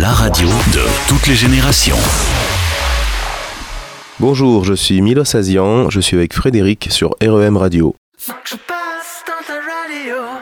[0.00, 1.96] la radio de toutes les générations.
[4.20, 7.94] Bonjour, je suis Milos Azian, je suis avec Frédéric sur REM Radio.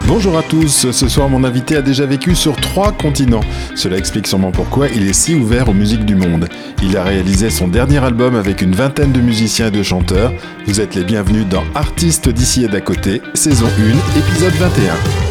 [0.07, 3.45] Bonjour à tous, ce soir mon invité a déjà vécu sur trois continents.
[3.77, 6.49] Cela explique sûrement pourquoi il est si ouvert aux musiques du monde.
[6.83, 10.33] Il a réalisé son dernier album avec une vingtaine de musiciens et de chanteurs.
[10.67, 15.24] Vous êtes les bienvenus dans Artistes d'ici et d'à côté, saison 1, épisode 21.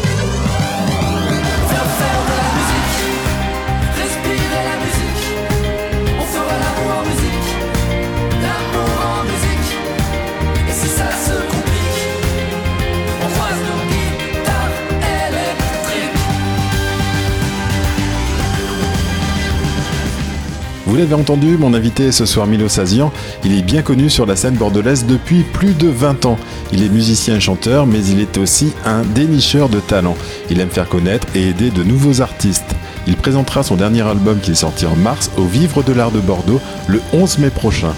[20.94, 23.12] Vous l'avez entendu, mon invité ce soir Milo Sazian.
[23.44, 26.38] Il est bien connu sur la scène bordelaise depuis plus de 20 ans.
[26.72, 30.16] Il est musicien et chanteur, mais il est aussi un dénicheur de talent.
[30.50, 32.76] Il aime faire connaître et aider de nouveaux artistes.
[33.08, 36.20] Il présentera son dernier album qui est sorti en mars au Vivre de l'Art de
[36.20, 37.92] Bordeaux le 11 mai prochain.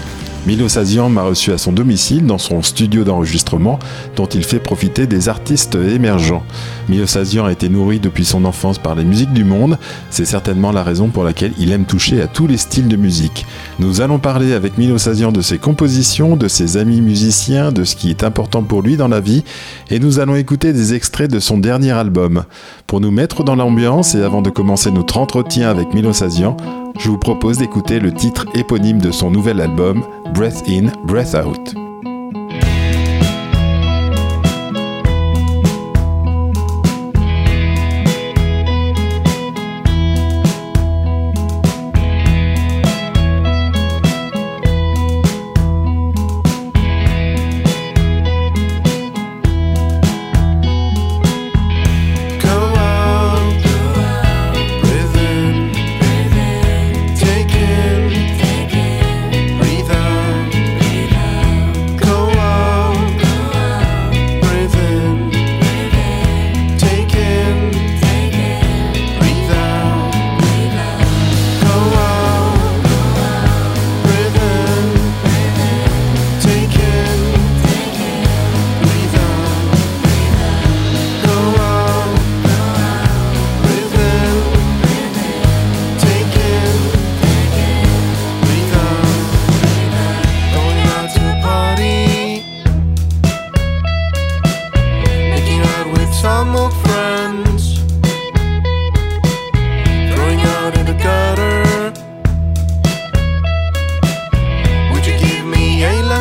[0.45, 3.79] Milo Sazian m'a reçu à son domicile dans son studio d'enregistrement
[4.15, 6.43] dont il fait profiter des artistes émergents.
[6.87, 9.77] Milo Sazian a été nourri depuis son enfance par les musiques du monde,
[10.09, 13.45] c'est certainement la raison pour laquelle il aime toucher à tous les styles de musique.
[13.79, 17.95] Nous allons parler avec Milo Sazian de ses compositions, de ses amis musiciens, de ce
[17.95, 19.43] qui est important pour lui dans la vie
[19.89, 22.43] et nous allons écouter des extraits de son dernier album.
[22.85, 26.55] Pour nous mettre dans l'ambiance et avant de commencer notre entretien avec Milo Sazian,
[26.99, 30.03] je vous propose d'écouter le titre éponyme de son nouvel album,
[30.33, 31.86] Breath In, Breath Out.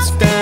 [0.06, 0.35] Will you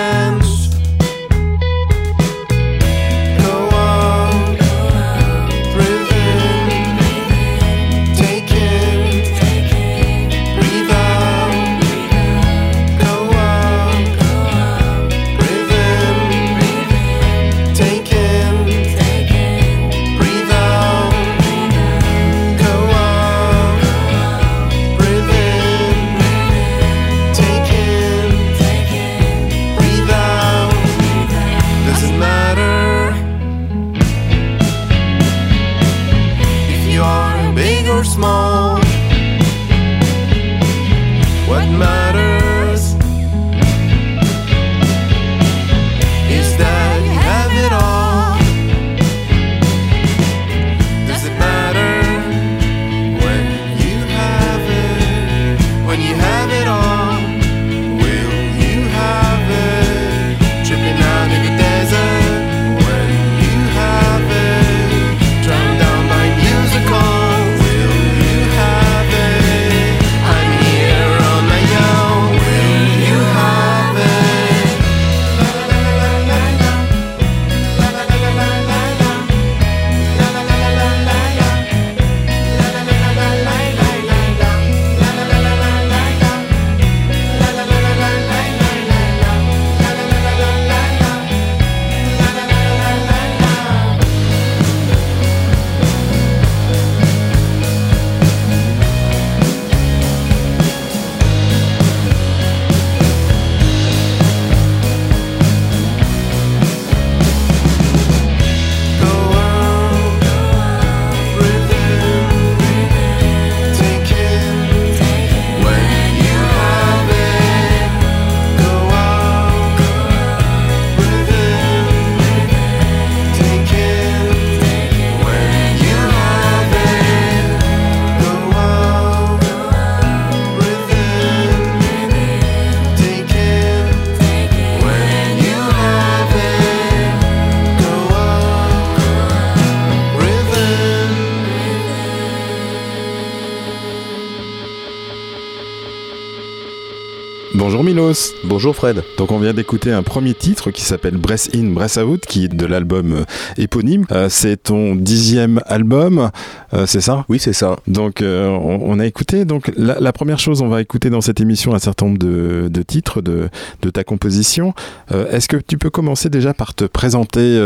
[149.45, 153.13] vient d'écouter un premier titre qui s'appelle Breath In, Breath Out, qui est de l'album
[153.13, 153.25] euh,
[153.59, 154.07] éponyme.
[154.11, 156.31] Euh, c'est ton dixième album,
[156.73, 157.27] euh, c'est ça?
[157.29, 157.77] Oui, c'est ça.
[157.87, 159.45] Donc on, a écouté.
[159.45, 163.21] Donc la, première chose, on va écouter dans cette émission un certain nombre de, titres
[163.21, 163.51] de,
[163.91, 164.73] ta composition.
[165.11, 167.61] Est-ce que tu peux commencer déjà par te présenter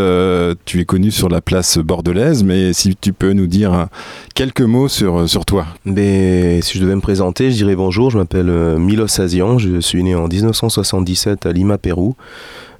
[0.64, 3.86] Tu es connu sur la place bordelaise, mais si tu peux nous dire
[4.34, 5.66] quelques mots sur, sur toi.
[5.84, 10.02] Mais, si je devais me présenter, je dirais bonjour, je m'appelle Milos Azian, je suis
[10.02, 12.16] né en 1977 à Lima, Pérou.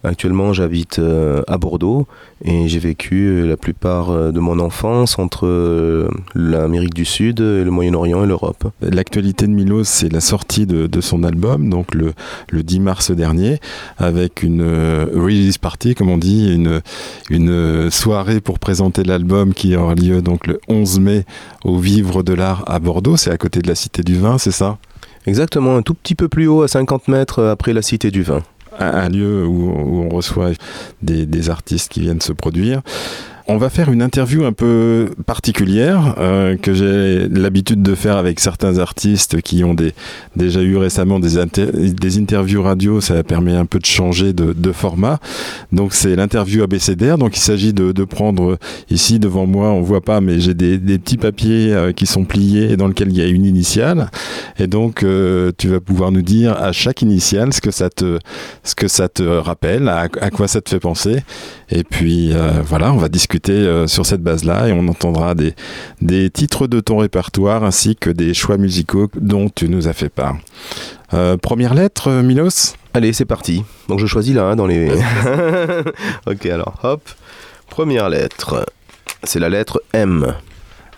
[0.05, 2.07] Actuellement, j'habite euh, à Bordeaux
[2.45, 7.69] et j'ai vécu euh, la plupart euh, de mon enfance entre l'Amérique du Sud, le
[7.69, 8.71] Moyen-Orient et l'Europe.
[8.81, 12.15] L'actualité de Milos, c'est la sortie de, son album, donc le,
[12.53, 13.59] 10 mars dernier,
[13.99, 16.81] avec une release party, comme on dit, une,
[17.31, 21.25] une soirée pour présenter l'album qui aura lieu donc le 11 mai
[21.65, 23.17] au Vivre de l'Art à Bordeaux.
[23.17, 24.79] C'est à côté de la Cité du Vin, c'est ça?
[25.27, 28.43] Exactement, un tout petit peu plus haut, à 50 mètres après la Cité du Vin.
[28.79, 30.51] Un, lieu où, on reçoit
[31.03, 32.83] des, artistes qui viennent se produire.
[33.51, 38.41] On va faire une interview un peu particulière euh, que j'ai l'habitude de faire avec
[38.41, 39.75] certains artistes qui ont
[40.37, 43.01] déjà eu récemment des, interviews radio.
[43.01, 45.19] Ça permet un peu de changer de, format.
[45.73, 47.17] Donc c'est l'interview abécédaire.
[47.17, 48.59] Donc il s'agit de, prendre
[48.91, 52.73] ici devant moi, on voit pas, mais j'ai des, petits papiers euh, qui sont pliés
[52.73, 54.11] et dans lesquels il y a une initiale.
[54.59, 57.89] Et donc euh, tu vas pouvoir nous dire à chaque initiale ce que ça
[59.09, 61.23] te, rappelle, à quoi ça te fait penser.
[61.71, 62.35] Et puis
[62.67, 65.55] voilà, on va discuter euh, sur cette base-là et on entendra des,
[66.01, 70.09] des titres de ton répertoire ainsi que des choix musicaux dont tu nous as fait
[70.09, 70.37] part.
[71.15, 72.75] Euh, première lettre, euh, Milos?
[72.95, 73.65] Allez, c'est parti.
[73.89, 74.91] Donc je choisis là, hein, dans les...
[76.27, 77.03] ok, alors hop.
[77.71, 78.67] Première lettre.
[79.25, 80.35] C'est la lettre M.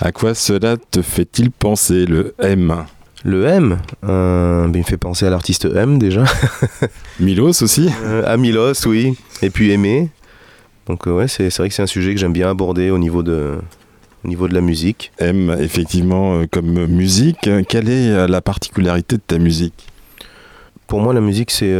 [0.00, 2.84] À quoi cela te fait-il penser, le M?
[3.22, 6.24] Le M, ben, il me fait penser à l'artiste M déjà.
[7.20, 7.90] Milos aussi?
[8.24, 9.14] À Milos, oui.
[9.42, 10.10] Et puis Aimé.
[10.90, 13.22] Donc euh, ouais, c'est vrai que c'est un sujet que j'aime bien aborder au niveau
[13.22, 13.60] de,
[14.24, 15.12] au niveau de la musique.
[15.18, 19.86] M, effectivement, euh, comme musique, quelle est euh, la particularité de ta musique?
[20.88, 21.72] Pour moi, la musique, c'est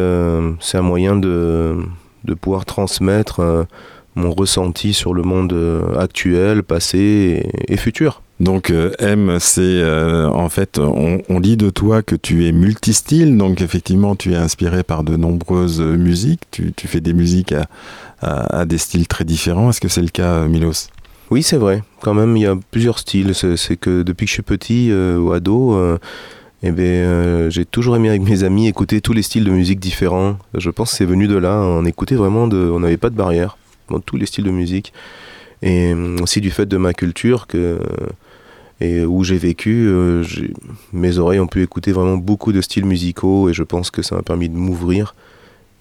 [0.60, 1.76] c'est un moyen de,
[2.22, 3.66] de pouvoir transmettre
[4.14, 5.52] mon ressenti sur le monde
[5.98, 8.22] actuel, passé et, futur.
[8.40, 13.60] Donc M, c'est en fait, on, on, dit de toi que tu es multistyle, donc
[13.60, 17.54] effectivement tu es inspiré par de nombreuses musiques, tu, tu fais des musiques
[18.22, 19.70] à, des styles très différents.
[19.70, 20.88] Est-ce que c'est le cas, Milos?
[21.30, 21.82] Oui, c'est vrai.
[22.00, 23.34] Quand même, il y a plusieurs styles.
[23.34, 25.98] C'est que depuis que je suis petit euh, ou ado, euh,
[26.62, 30.36] eh euh, j'ai toujours aimé avec mes amis écouter tous les styles de musique différents.
[30.54, 31.60] Je pense que c'est venu de là.
[31.60, 33.56] On écoutait vraiment, de, on n'avait pas de barrière
[33.88, 34.92] dans tous les styles de musique.
[35.62, 37.78] Et aussi du fait de ma culture que
[38.80, 39.92] et où j'ai vécu,
[40.92, 44.14] mes oreilles ont pu écouter vraiment beaucoup de styles musicaux et je pense que ça
[44.16, 45.14] m'a permis de m'ouvrir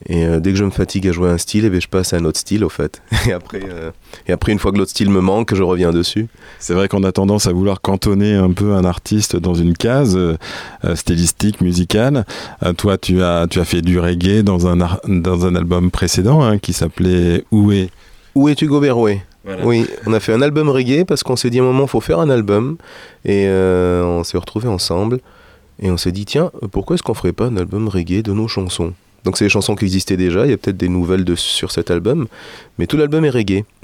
[0.06, 2.14] et euh, dès que je me fatigue à jouer un style, eh ben, je passe
[2.14, 3.02] à un autre style, au fait.
[3.28, 3.92] Et après, euh,
[4.28, 6.28] et après une fois que l'autre style me manque, je reviens dessus.
[6.58, 10.16] C'est vrai qu'on a tendance à vouloir cantonner un peu un artiste dans une case
[10.16, 10.38] euh,
[10.96, 12.26] stylistique, musicale.
[12.78, 16.60] toi, tu as, tu as fait du reggae dans un, dans un album précédent hein,
[16.60, 17.90] qui s'appelait Où est?
[18.36, 19.22] Où es-tu Goberoué
[19.64, 21.90] Oui, on a fait un album reggae parce qu'on s'est dit à un moment, il
[21.90, 22.78] faut faire un album.
[23.26, 25.20] Et on s'est retrouvés ensemble.
[25.82, 28.48] Et on s'est dit, tiens, pourquoi est-ce qu'on ferait pas un album reggae de nos
[28.48, 28.94] chansons?
[29.24, 31.72] Donc c'est des chansons qui existaient déjà, il y a peut-être des nouvelles de, sur
[31.72, 32.28] cet album,
[32.78, 33.64] mais tout l'album est reggae.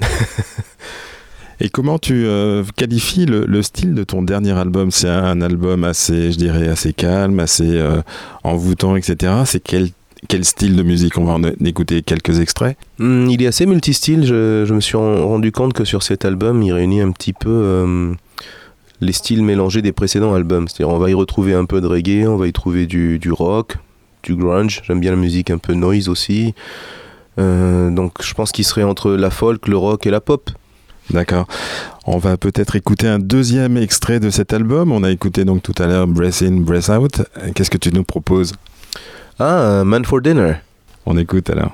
[1.58, 4.90] Et comment tu euh, qualifies le, style de ton dernier album?
[4.90, 8.02] C'est un, album assez, je dirais, assez calme, assez euh,
[8.44, 9.32] envoûtant, etc.
[9.46, 9.88] C'est quel,
[10.28, 11.18] quel style de musique?
[11.18, 12.76] On va en écouter quelques extraits.
[12.98, 14.24] Hmm, il est assez multistyle.
[14.24, 17.50] Je, je, me suis rendu compte que sur cet album, il réunit un petit peu
[17.50, 18.12] euh,
[19.00, 20.68] les styles mélangés des précédents albums.
[20.68, 23.30] C'est-à-dire, on va y retrouver un peu de reggae, on va y trouver du, du
[23.30, 23.76] rock,
[24.22, 24.82] du grunge.
[24.86, 26.54] J'aime bien la musique un peu noise aussi.
[27.38, 30.50] Euh, donc je pense qu'il serait entre la folk, le rock et la pop.
[31.10, 31.46] D'accord.
[32.06, 34.90] On va peut-être écouter un deuxième extrait de cet album.
[34.90, 37.22] On a écouté donc tout à l'heure Breath In, Breath Out.
[37.54, 38.52] Qu'est-ce que tu nous proposes?
[39.38, 40.54] Ah, Man for Dinner.
[41.04, 41.72] On écoute alors.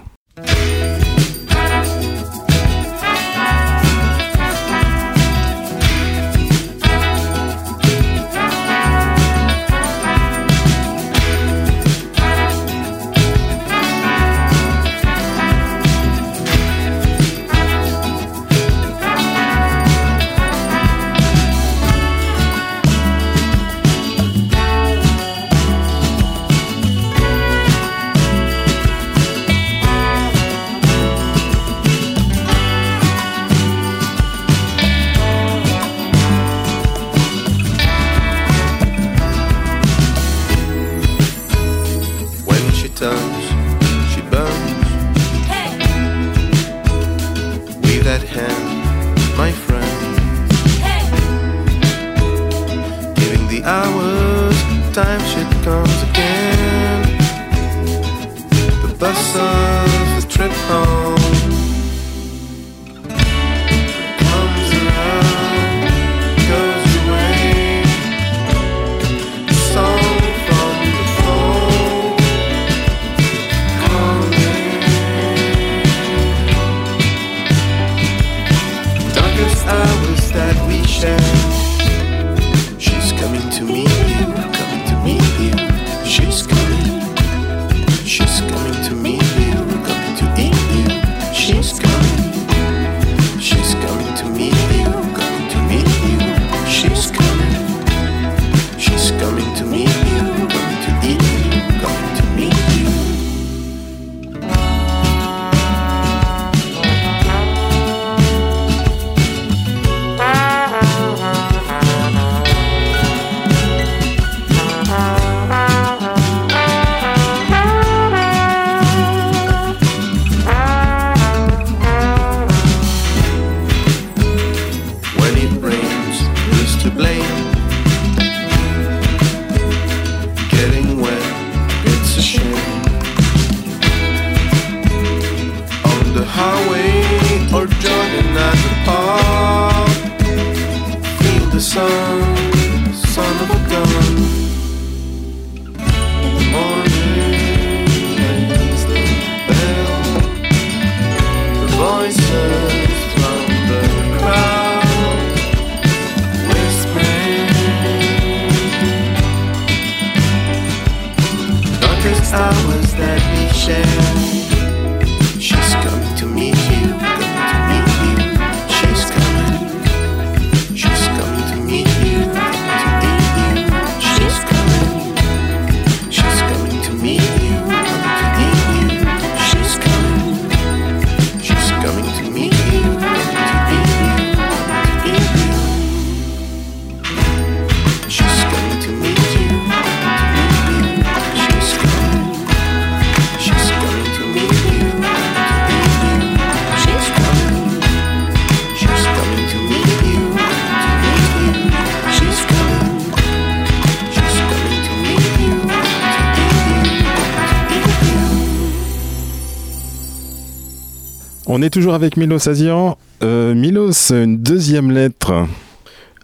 [211.63, 212.99] On est toujours avec Milos Azian.
[213.23, 215.47] Euh, Milos, une deuxième lettre.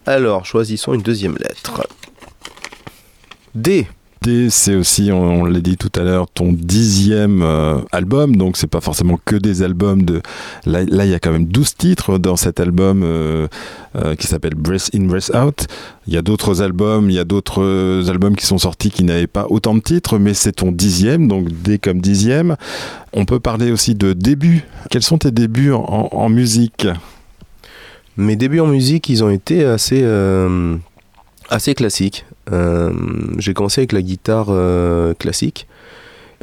[0.05, 1.87] Alors, choisissons une deuxième lettre.
[3.55, 3.87] D.
[4.21, 8.67] D, c'est aussi, on, l'a dit tout à l'heure, ton dixième euh, album, donc c'est
[8.67, 10.21] pas forcément que des albums de...
[10.65, 13.47] Là, il y a quand même 12 titres dans cet album euh,
[13.95, 15.67] euh, qui s'appelle Breath In, Breath Out.
[16.05, 19.27] Il y a d'autres albums, il y a d'autres albums qui sont sortis qui n'avaient
[19.27, 22.57] pas autant de titres, mais c'est ton dixième, donc D comme dixième.
[23.13, 24.65] On peut parler aussi de débuts.
[24.91, 26.87] Quels sont tes débuts en, musique?
[28.17, 30.05] Mes débuts en musique, ils ont été assez,
[31.49, 32.25] assez classiques.
[32.51, 32.91] Euh,
[33.37, 35.67] j'ai commencé avec la guitare euh, classique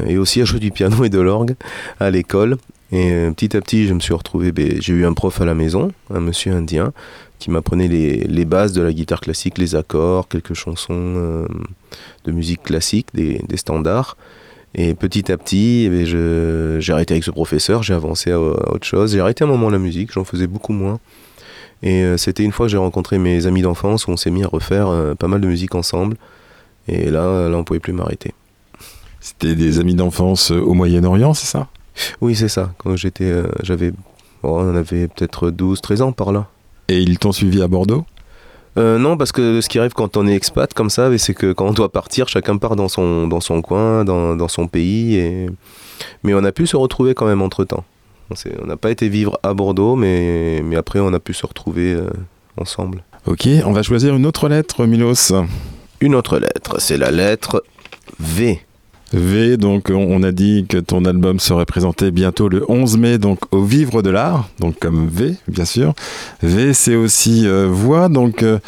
[0.07, 1.55] et aussi à jouer du piano et de l'orgue
[2.01, 2.57] à l'école.
[2.93, 4.53] Et euh, petit à petit, je me suis retrouvé.
[4.53, 6.93] ben, j'ai eu un prof à la maison, un monsieur indien,
[7.39, 11.47] qui m'apprenait les, bases de la guitare classique, les accords, quelques chansons euh,
[12.25, 14.17] de musique classique, des, standards.
[14.75, 16.05] Et petit à petit, eh ben,
[16.81, 19.13] j'ai arrêté avec ce professeur, j'ai avancé à, à autre chose.
[19.13, 21.01] J'ai arrêté un moment la musique, j'en faisais beaucoup moins.
[21.83, 24.45] Et euh, c'était une fois que j'ai rencontré mes amis d'enfance où on s'est mis
[24.45, 26.17] à refaire euh, pas mal de musique ensemble.
[26.89, 28.33] Et là, là on pouvait plus m'arrêter.
[29.27, 31.67] C'était des amis d'enfance euh, au Moyen-Orient, c'est ça?
[32.21, 32.73] Oui, c'est ça.
[32.79, 33.93] Quand j'étais, euh, j'avais,
[34.45, 36.47] oh, on avait peut-être 12, 13 ans par là.
[36.87, 38.05] Et ils t'ont suivi à Bordeaux?
[38.79, 41.53] Euh, non, parce que ce qui arrive quand on est expat comme ça, c'est que
[41.53, 45.17] quand on doit partir, chacun part dans son, dans son coin, dans, dans son pays.
[45.17, 45.47] Et...
[46.23, 47.83] Mais on a pu se retrouver quand même entre temps.
[48.63, 51.93] On n'a pas été vivre à Bordeaux, mais, mais après on a pu se retrouver
[51.95, 52.11] euh,
[52.57, 53.03] ensemble.
[53.27, 55.33] Ok, on va choisir une autre lettre, Milos.
[56.01, 57.63] Une autre lettre, c'est la lettre
[58.21, 58.61] V.
[59.13, 63.19] V, donc on- on a dit que ton album serait présenté bientôt le 11 mai,
[63.19, 65.95] donc au Vivre de l'Art, donc comme V, bien sûr.
[66.43, 68.59] V, c'est aussi euh, voix, donc euh,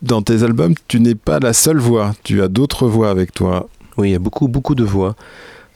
[0.00, 3.68] dans tes albums, tu n'es pas la seule voix, tu as d'autres voix avec toi.
[3.98, 5.14] Oui, il y a beaucoup, beaucoup de voix.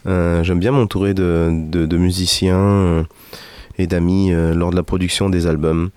[0.07, 3.03] Euh, J'aime bien m'entourer de, de- musiciens euh,
[3.77, 5.89] et d'amis euh, lors de la production des albums.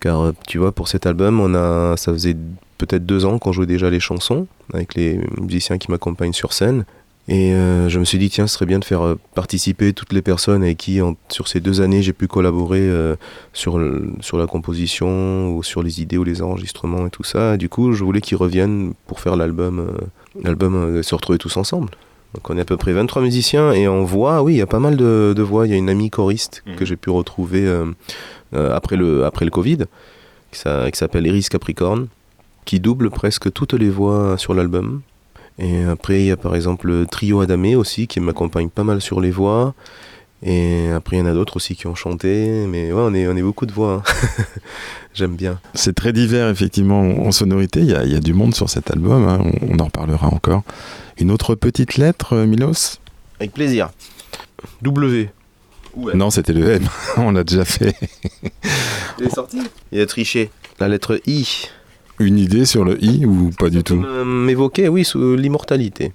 [0.00, 2.36] Car tu vois, pour cet album, on a, ça faisait
[2.78, 6.84] peut-être deux ans qu'on jouait déjà les chansons avec les musiciens qui m'accompagnent sur scène.
[7.30, 10.62] Et je me suis dit, tiens, ce serait bien de faire participer toutes les personnes
[10.62, 10.98] avec qui,
[11.28, 12.90] sur ces deux années, j'ai pu collaborer
[13.52, 13.78] sur,
[14.20, 17.58] sur la composition, ou sur les idées ou les enregistrements et tout ça.
[17.58, 20.06] Du coup, je voulais qu'ils reviennent pour faire l'album, euh,
[20.42, 21.90] l'album se retrouver tous ensemble.
[22.34, 24.66] Donc on est à peu près 23 musiciens et en voix, oui, il y a
[24.66, 25.66] pas mal de, de voix.
[25.66, 26.76] Il y a une amie choriste Mhm.
[26.76, 27.86] que j'ai pu retrouver euh,
[28.54, 29.78] euh, après, le, après le Covid,
[30.52, 32.08] qui s'a- qui s'appelle Iris Capricorne,
[32.64, 35.00] qui double presque toutes les voix sur l'album.
[35.58, 39.00] Et après, il y a par exemple le trio Adamé aussi, qui m'accompagne pas mal
[39.00, 39.74] sur les voix.
[40.44, 42.64] Et après, il y en a d'autres aussi qui ont chanté.
[42.68, 44.02] Mais ouais, on est, on est beaucoup de voix.
[44.06, 44.12] hein.
[45.14, 45.58] J'aime bien.
[45.74, 47.80] C'est très divers, effectivement, en sonorité.
[47.80, 49.40] Il y a, il y a du monde sur cet album, hein.
[49.62, 50.62] on, on en reparlera encore.
[51.18, 52.98] Une autre petite lettre, euh, Milos
[53.40, 53.90] Avec plaisir.
[54.82, 55.30] W.
[56.14, 57.94] Non, c'était le M, on l'a déjà fait.
[59.18, 59.58] Il est sorti
[59.90, 60.50] Il a triché.
[60.78, 61.66] La lettre I.
[62.20, 66.12] Une idée sur le I ou pas du tout M'évoquer, oui, sous l'immortalité.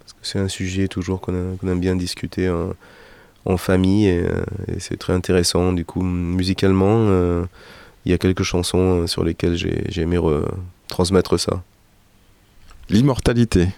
[0.00, 2.72] Parce que c'est un sujet toujours qu'on aime bien discuter en,
[3.46, 5.72] en famille et, euh, et c'est très intéressant.
[5.72, 7.44] Du coup, musicalement, euh,
[8.04, 10.46] il y a quelques chansons sur lesquelles j'ai aimé re-
[10.88, 11.62] transmettre ça.
[12.90, 13.68] L'immortalité.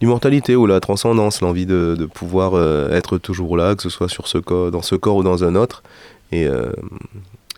[0.00, 4.08] L'immortalité ou la transcendance, l'envie de, de pouvoir euh, être toujours là, que ce soit
[4.08, 5.82] sur ce corps, dans ce corps ou dans un autre,
[6.32, 6.72] et, euh,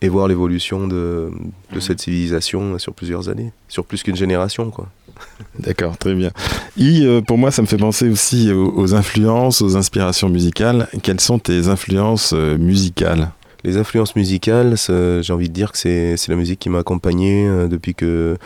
[0.02, 1.30] et voir l'évolution de,
[1.72, 4.70] de cette civilisation sur plusieurs années, sur plus qu'une génération.
[4.70, 4.88] Quoi.
[5.58, 6.30] D'accord, très bien.
[6.76, 10.88] I, euh, pour moi, ça me fait penser aussi aux, aux influences, aux inspirations musicales.
[11.02, 13.30] Quelles sont tes influences musicales?
[13.62, 17.94] Les influences musicales, j'ai envie de dire que c'est, la musique qui m'a accompagné depuis
[17.94, 18.36] que,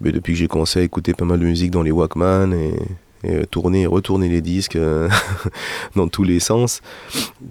[0.00, 2.74] mais depuis que j'ai commencé à écouter pas mal de musique dans les Walkman et,
[3.24, 5.08] et euh, tourner et retourner les disques euh,
[5.96, 6.80] dans tous les sens.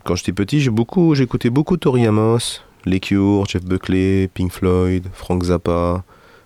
[0.06, 5.06] Quand j'étais petit, j'ai beaucoup, j'écoutais beaucoup Tori Amos, Les Cure, Jeff Buckley, Pink Floyd,
[5.14, 6.04] Frank Zappa,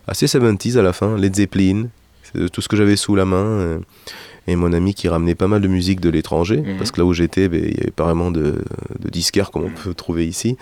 [0.08, 1.88] assez 70s à la fin, Led Zeppelin,
[2.24, 3.46] c'est tout ce que j'avais sous la main.
[3.46, 3.80] euh,
[4.48, 6.78] et mon ami qui ramenait pas mal de musique de l'étranger, Mhm.
[6.78, 8.62] parce que là où j'étais, ben, il y avait pas vraiment de,
[9.00, 10.56] de disquaires comme on peut trouver ici.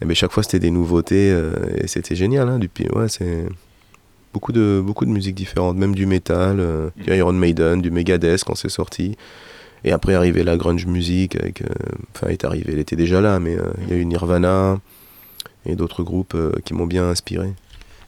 [0.00, 2.48] Et ben, chaque fois, c'était des nouveautés euh, et c'était génial.
[2.48, 2.58] Hein,
[2.94, 3.44] ouais, c'est
[4.38, 8.44] beaucoup de, beaucoup de musique différente, même du métal, euh, du Iron Maiden, du Megadeth
[8.44, 9.16] quand c'est sorti.
[9.82, 11.66] Et après, arrivait la grunge music, avec, euh,
[12.14, 14.78] enfin, elle est arrivée, elle était déjà là, mais euh, il y a eu Nirvana
[15.66, 17.52] et d'autres groupes euh, qui m'ont bien inspiré.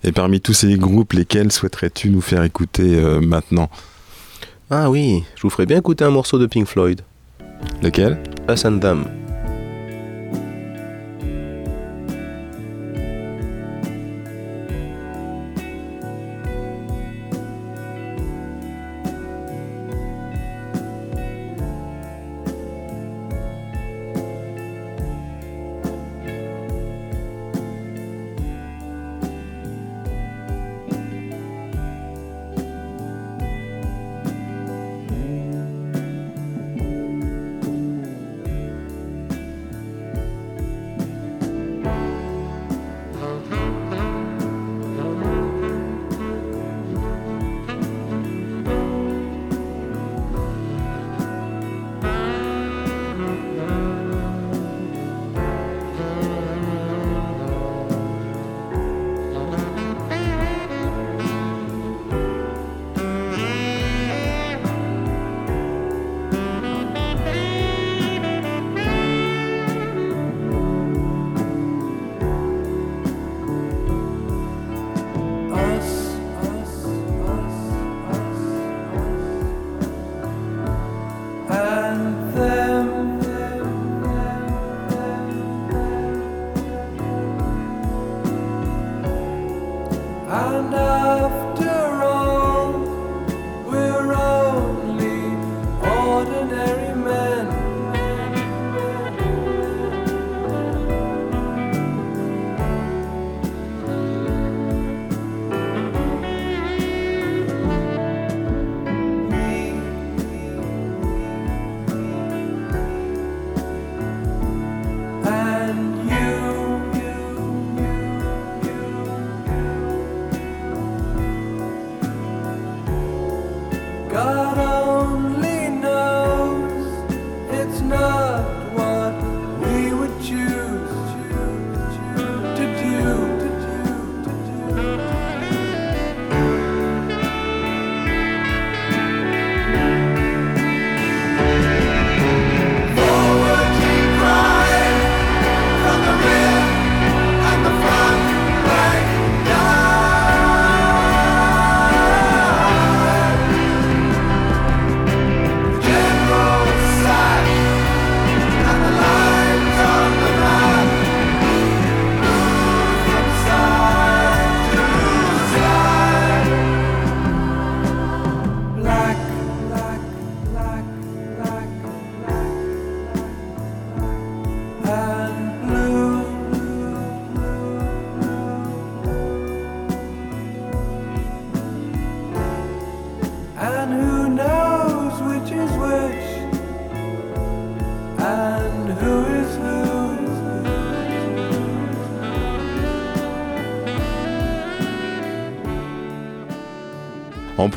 [0.04, 3.68] Et parmi tous ces groupes, lesquels souhaiterais-tu nous faire écouter maintenant?
[4.70, 7.02] Ah oui, je vous ferais bien écouter un morceau de Pink Floyd,
[7.82, 8.18] Lequel?
[8.48, 9.19] Us and Them.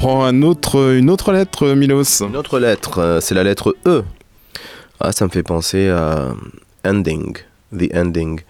[0.03, 2.23] Prend une autre lettre, Milos.
[2.23, 4.03] Une autre lettre, euh, c'est la lettre E.
[4.99, 6.33] Ah, ça me fait penser à
[6.85, 7.37] Ending,
[7.71, 8.41] The Ending.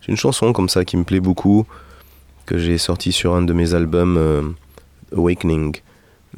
[0.00, 1.66] C'est une chanson comme ça qui me plaît beaucoup,
[2.46, 4.42] que j'ai sortie sur un de mes albums euh,
[5.14, 5.76] Awakening,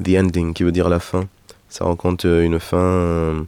[0.03, 1.29] The Ending, qui veut dire la fin.
[1.69, 3.47] Ça raconte euh, une fin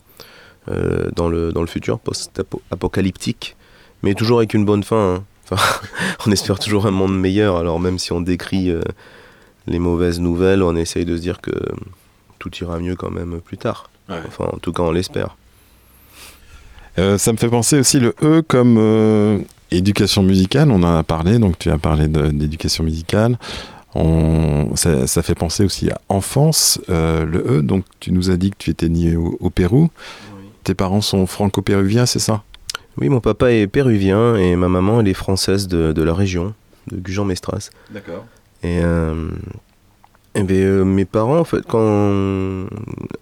[1.17, 3.57] dans, le, dans le futur, post-apocalyptique,
[4.03, 5.23] mais toujours avec une bonne fin.
[5.51, 5.57] hein.
[6.27, 8.73] On espère toujours un monde meilleur, alors même si on décrit
[9.67, 11.51] les mauvaises nouvelles, on essaye de se dire que
[12.39, 13.91] tout ira mieux quand même plus tard.
[14.09, 15.37] Enfin, en tout cas, on l'espère.
[16.99, 19.39] Euh, ça me fait penser aussi le E comme euh,
[19.71, 20.71] éducation musicale.
[20.71, 23.39] On en a parlé, donc tu as parlé de- d'éducation musicale.
[23.95, 27.63] On, ça, ça fait penser aussi à enfance, euh, le E.
[27.63, 29.91] Donc tu nous as dit que tu étais né au, au Pérou.
[30.65, 32.43] Tes parents sont franco-péruviens, c'est ça?
[32.99, 36.55] Oui, mon papa est péruvien et ma maman, elle est française de, de la région,
[36.91, 37.71] de Gujan-Mestras.
[37.91, 38.25] D'accord.
[38.67, 39.29] Et, euh,
[40.35, 42.67] eh ben, euh, mes parents, en fait, quand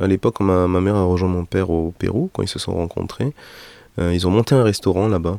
[0.01, 2.59] à l'époque, quand ma, ma mère a rejoint mon père au Pérou, quand ils se
[2.59, 3.33] sont rencontrés,
[4.01, 5.39] euh, ils ont monté un restaurant là-bas.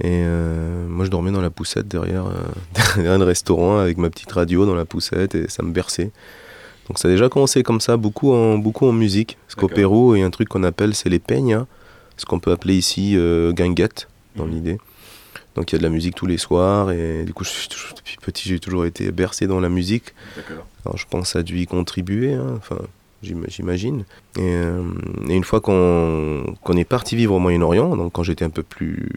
[0.00, 2.32] Et euh, moi, je dormais dans la poussette derrière, euh,
[2.96, 6.10] derrière le restaurant avec ma petite radio dans la poussette et ça me berçait.
[6.88, 9.36] Donc ça a déjà commencé comme ça, beaucoup en, beaucoup en musique.
[9.46, 9.68] Parce qu'au.
[9.68, 11.66] Pérou, il y a un truc qu'on appelle, c'est les peñas,
[12.16, 14.50] ce qu'on peut appeler ici euh, guinguette, dans Mhm.
[14.52, 14.78] l'idée.
[15.58, 17.68] Donc il y a de la musique tous les soirs et du coup, je suis
[17.68, 20.14] toujours- depuis petit, j'ai toujours été bercé dans la musique.
[20.86, 22.78] Alors je pense que ça a dû y contribuer, hein, enfin
[23.24, 24.04] j'im- j'imagine.
[24.36, 24.84] Et, euh,
[25.28, 28.62] et une fois qu'on qu'on est parti vivre au Moyen-Orient, donc quand j'étais un peu
[28.62, 29.08] plus,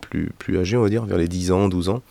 [0.00, 2.02] plus, plus âgé, on va dire, vers les 10 ans, 12 ans,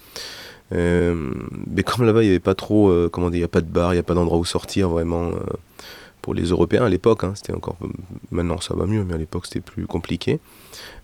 [0.73, 1.31] euh,
[1.73, 3.61] mais comme là-bas il n'y avait pas trop, euh, comment dire, il n'y a pas
[3.61, 5.31] de bar, il n'y a pas d'endroit où sortir vraiment
[6.29, 7.75] pour les Européens à l'époque, hein, c'était encore,
[8.29, 10.39] maintenant ça va mieux, mais à l'époque c'était plus compliqué.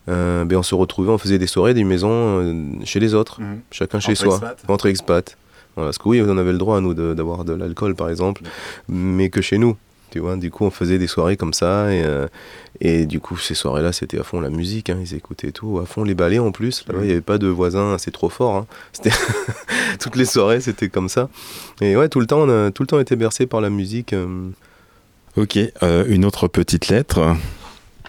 [0.08, 3.40] Euh, ben on se retrouvait, on faisait des soirées, des maisons euh, chez les autres
[3.72, 5.36] chacun chez Entre soi, entre expats.
[5.74, 8.42] Voilà, parce que oui, on avait le droit, nous, de- d'avoir de, l'alcool, par exemple,
[8.88, 9.76] mais que chez nous.
[10.12, 12.28] Tu vois, du coup, on faisait des soirées comme ça, et, euh,
[12.80, 15.86] et du coup, ces soirées-là, c'était à fond la musique, hein, ils écoutaient tout, à
[15.86, 16.84] fond les ballets en plus.
[16.86, 18.54] Là-bas, il n'y avait pas de voisins, c'est trop fort.
[18.54, 18.66] hein.
[18.92, 19.10] C'était
[19.98, 21.28] Toutes les soirées, c'était comme ça.
[21.80, 24.12] Et ouais, tout le temps, on a tout le temps été bercé par la musique.
[24.12, 24.50] euh.
[25.36, 27.36] Ok, euh, une autre petite lettre.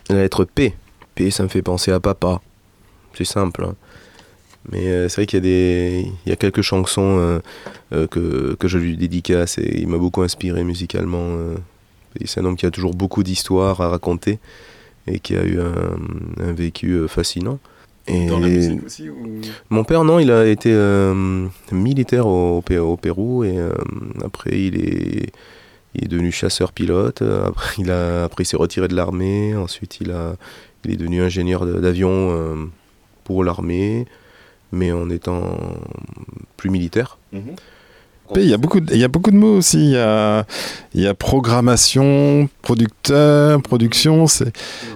[0.09, 0.73] La lettre P.
[1.15, 2.41] P, ça me fait penser à papa.
[3.13, 3.65] C'est simple.
[3.65, 3.75] hein.
[4.71, 7.39] Mais euh, c'est vrai qu'il y a des, il y a quelques chansons euh,
[7.93, 11.19] euh, que, que je lui dédicace et il m'a beaucoup inspiré musicalement.
[11.21, 11.55] euh.
[12.25, 14.39] C'est un homme qui a toujours beaucoup d'histoires à raconter
[15.05, 17.59] et qui a eu un, un vécu euh, fascinant.
[18.07, 19.09] Et aussi
[19.69, 23.71] mon père, non, il a été euh, militaire au, au Pé- au Pérou et euh,
[24.23, 25.29] après il est,
[25.95, 27.21] il est devenu chasseur-pilote.
[27.21, 27.45] euh,
[28.25, 29.55] Après, il s'est retiré de l'armée.
[29.55, 30.35] Ensuite, il, a,
[30.87, 32.55] est devenu ingénieur d'avion euh,
[33.23, 34.05] pour l'armée,
[34.71, 35.57] mais en étant
[36.55, 37.17] plus militaire.
[38.35, 39.77] Il y, a beaucoup de, il y a beaucoup de mots aussi.
[39.77, 40.45] Il y a,
[40.93, 44.27] il y a programmation, producteur, production.
[44.27, 44.51] C'est,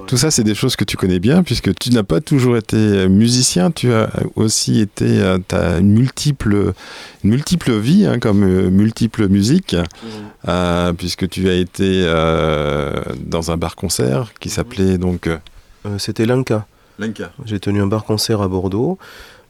[0.08, 3.08] tout ça, c'est des choses que tu connais bien puisque tu n'as pas toujours été
[3.08, 3.72] musicien.
[3.72, 5.36] Tu as aussi été.
[5.48, 6.74] Tu as une multiple,
[7.24, 9.76] une multiple vie, hein, comme euh, multiple musique,
[10.48, 15.30] euh, puisque tu as été euh, dans un bar-concert qui s'appelait donc.
[15.98, 16.68] C'était l'Inca.
[17.00, 17.32] Lenka.
[17.46, 19.00] J'ai tenu un bar-concert à Bordeaux,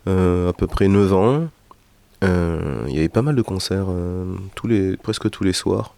[0.07, 1.47] à peu près 9 ans.
[2.23, 5.95] Euh, Il y avait pas mal de concerts, euh, tous les, presque tous les soirs.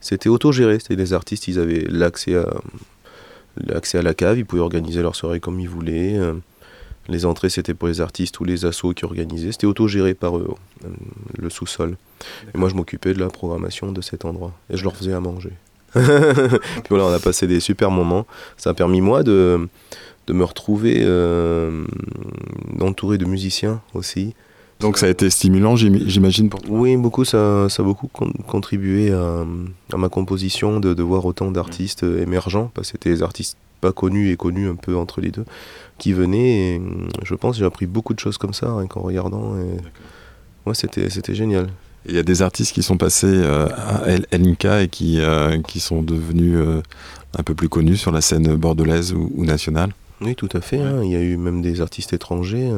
[0.00, 2.46] C'était autogéré, c'était les artistes, ils avaient l'accès à,
[3.98, 6.16] à la cave, ils pouvaient organiser leur soirée comme ils voulaient.
[6.16, 6.34] euh,
[7.08, 9.50] les entrées, c'était pour les artistes ou les assos qui organisaient.
[9.52, 10.46] C'était autogéré par eux,
[11.38, 11.96] le sous-sol.
[12.54, 14.52] Et moi, je m'occupais de la programmation de cet endroit.
[14.68, 15.52] Et je leur faisais à manger.
[15.94, 16.02] Puis
[16.90, 18.26] voilà, on a passé des super moments.
[18.58, 19.66] Ça a permis, moi, de,
[20.26, 21.86] de me retrouver euh,
[22.78, 24.34] entouré de musiciens aussi.
[24.80, 26.76] Donc ça a été stimulant, j'im- j'imagine, pour toi.
[26.78, 29.44] Oui, beaucoup, ça, ça a beaucoup con- contribué à,
[29.92, 33.56] à ma composition de, de voir autant d'artistes euh, émergents, parce que c'était des artistes
[33.80, 35.44] pas connus et connus un peu entre les deux,
[35.98, 36.74] qui venaient.
[36.74, 39.56] Et hum, je pense que j'ai appris beaucoup de choses comme ça, rien qu'en regardant.
[39.58, 40.68] Et...
[40.68, 41.68] Ouais, c'était, génial.
[42.08, 45.60] Il y a des artistes qui sont passés euh, à El- LNK et qui, euh,
[45.62, 46.82] qui sont devenus euh,
[47.36, 49.90] un peu plus connus sur la scène bordelaise ou, ou nationale.
[50.20, 50.78] Oui, tout à fait.
[50.78, 51.00] hein.
[51.02, 52.68] Il y a eu même des artistes étrangers.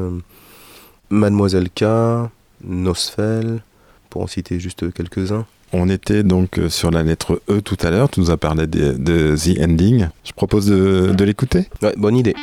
[1.10, 1.84] Mademoiselle K,
[2.64, 3.62] Nosfell,
[4.08, 5.44] pour en citer juste quelques-uns.
[5.72, 8.66] On était donc euh, sur la lettre E tout à l'heure, tu nous as parlé
[8.66, 10.08] de, de The Ending.
[10.24, 11.68] Je propose de, de l'écouter.
[11.82, 12.34] Ouais, bonne idée.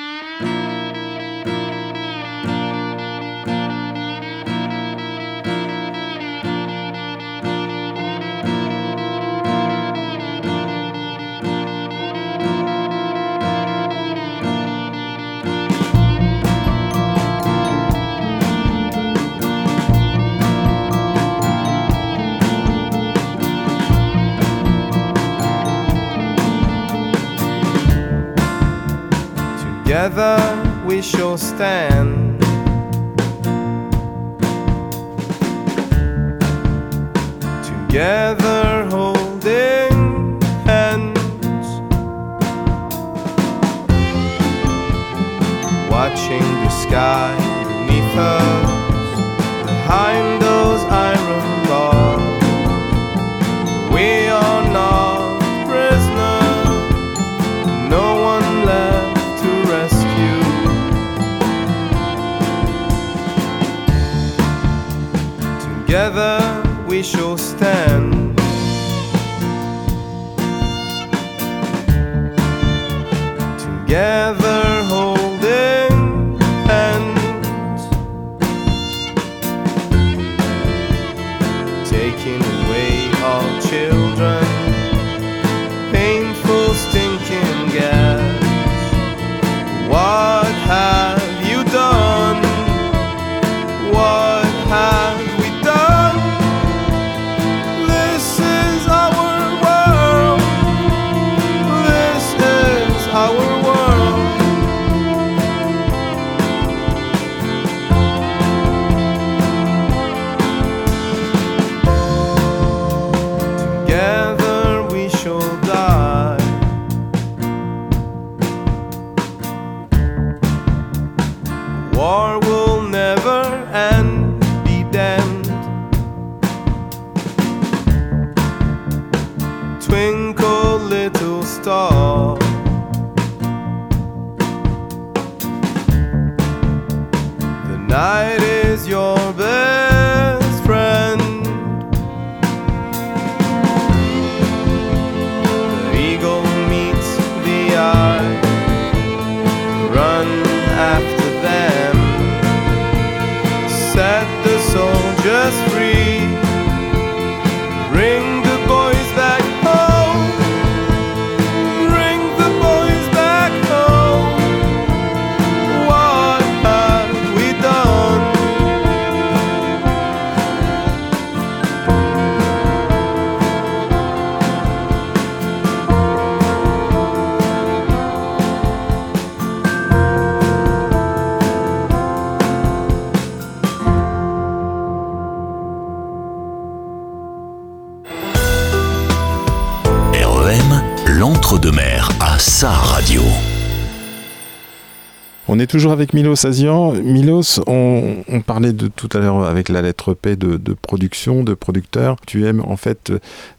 [195.57, 196.91] On est toujours avec Milos Azian.
[196.91, 202.17] Milos, on, parlait de tout à l'heure avec la lettre P de, production, de producteur.
[202.27, 203.11] Tu aimes en fait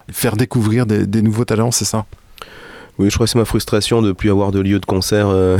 [0.08, 2.06] faire découvrir des, nouveaux talents, c'est ça?
[3.00, 5.58] Oui, je crois que c'est ma frustration de plus avoir de lieu de concert euh,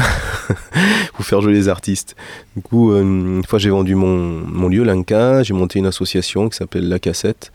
[1.15, 2.15] pour faire jouer les artistes.
[2.55, 6.49] Du coup, euh, une fois j'ai vendu mon, mon lieu, l'Inca, j'ai monté une association
[6.49, 7.51] qui s'appelle La Cassette.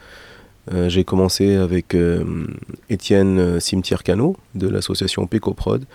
[0.73, 1.95] Euh, j'ai commencé avec
[2.89, 5.85] Étienne Cimetière Cano de l'association Pécoprod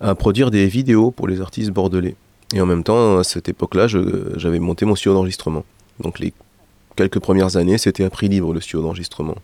[0.00, 2.16] à produire des vidéos pour les artistes bordelais.
[2.54, 5.64] Et en même temps, à cette époque-là, j'avais monté mon studio d'enregistrement.
[6.00, 6.32] Donc les
[6.96, 9.36] quelques premières années, c'était à prix libre le studio d'enregistrement.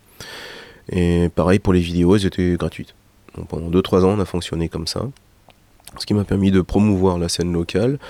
[0.91, 2.95] Et pareil pour les vidéos, elles étaient gratuites.
[3.37, 5.03] Donc pendant 2-3 ans, on a fonctionné comme ça.
[5.99, 8.01] Ce qui m'a permis de promouvoir la scène locale,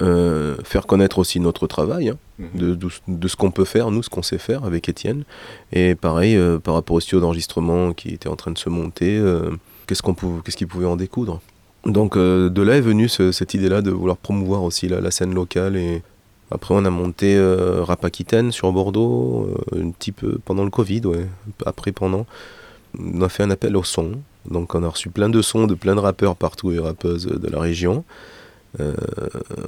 [0.00, 2.16] euh, faire connaître aussi notre travail, hein,
[2.54, 5.24] de, de- de ce qu'on peut faire, nous, ce qu'on sait faire avec Étienne.
[5.72, 9.18] Et pareil, euh, par rapport au studio d'enregistrement qui était en train de se monter,
[9.18, 9.50] euh,
[9.86, 11.40] qu'est-ce qu'on pouvait, qu'est-ce qui pouvait en découdre?
[11.86, 15.34] Donc euh, de là est venue ce- cette idée-là de vouloir promouvoir aussi la, scène
[15.34, 15.76] locale.
[15.76, 16.02] Et
[16.50, 20.70] après, on a monté euh, Rap Aquitaine sur Bordeaux, euh, un petit peu pendant le
[20.70, 21.26] Covid, ouais.
[21.66, 22.26] Après, pendant,
[22.98, 24.12] on a fait un appel au son.
[24.50, 27.48] Donc on a reçu plein de sons de plein de rappeurs partout et rappeuses de
[27.48, 28.04] la région.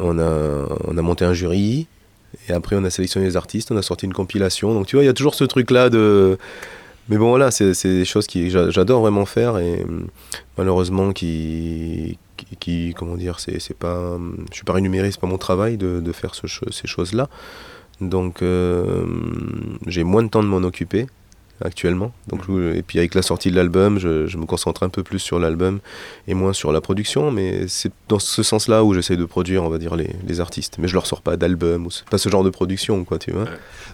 [0.00, 1.86] On, a, on a monté un jury.
[2.48, 4.74] Et après, on a sélectionné les artistes, on a sorti une compilation.
[4.74, 6.38] Donc, tu vois, il y a toujours ce truc-là de.
[7.08, 10.08] Mais bon, voilà, c'est des choses que j'adore vraiment faire et hum,
[10.58, 12.18] malheureusement, qui.
[12.60, 14.14] qui, comment dire, c'est pas.
[14.14, 17.28] hum, Je suis pas rémunéré, c'est pas mon travail de, de faire ce ces choses-là.
[18.00, 21.06] Donc, euh, hum, j'ai moins de temps de m'en occuper
[21.64, 22.12] actuellement.
[22.28, 25.02] Donc, je- et puis avec la sortie de l'album, je, je me concentre un peu
[25.02, 25.80] plus sur l'album
[26.28, 27.30] et moins sur la production.
[27.30, 30.76] Mais c'est dans ce sens-là où j'essaie de produire, on va dire, les, les artistes.
[30.78, 33.44] Mais je leur sors pas d'album pas ce genre de production, quoi, tu vois.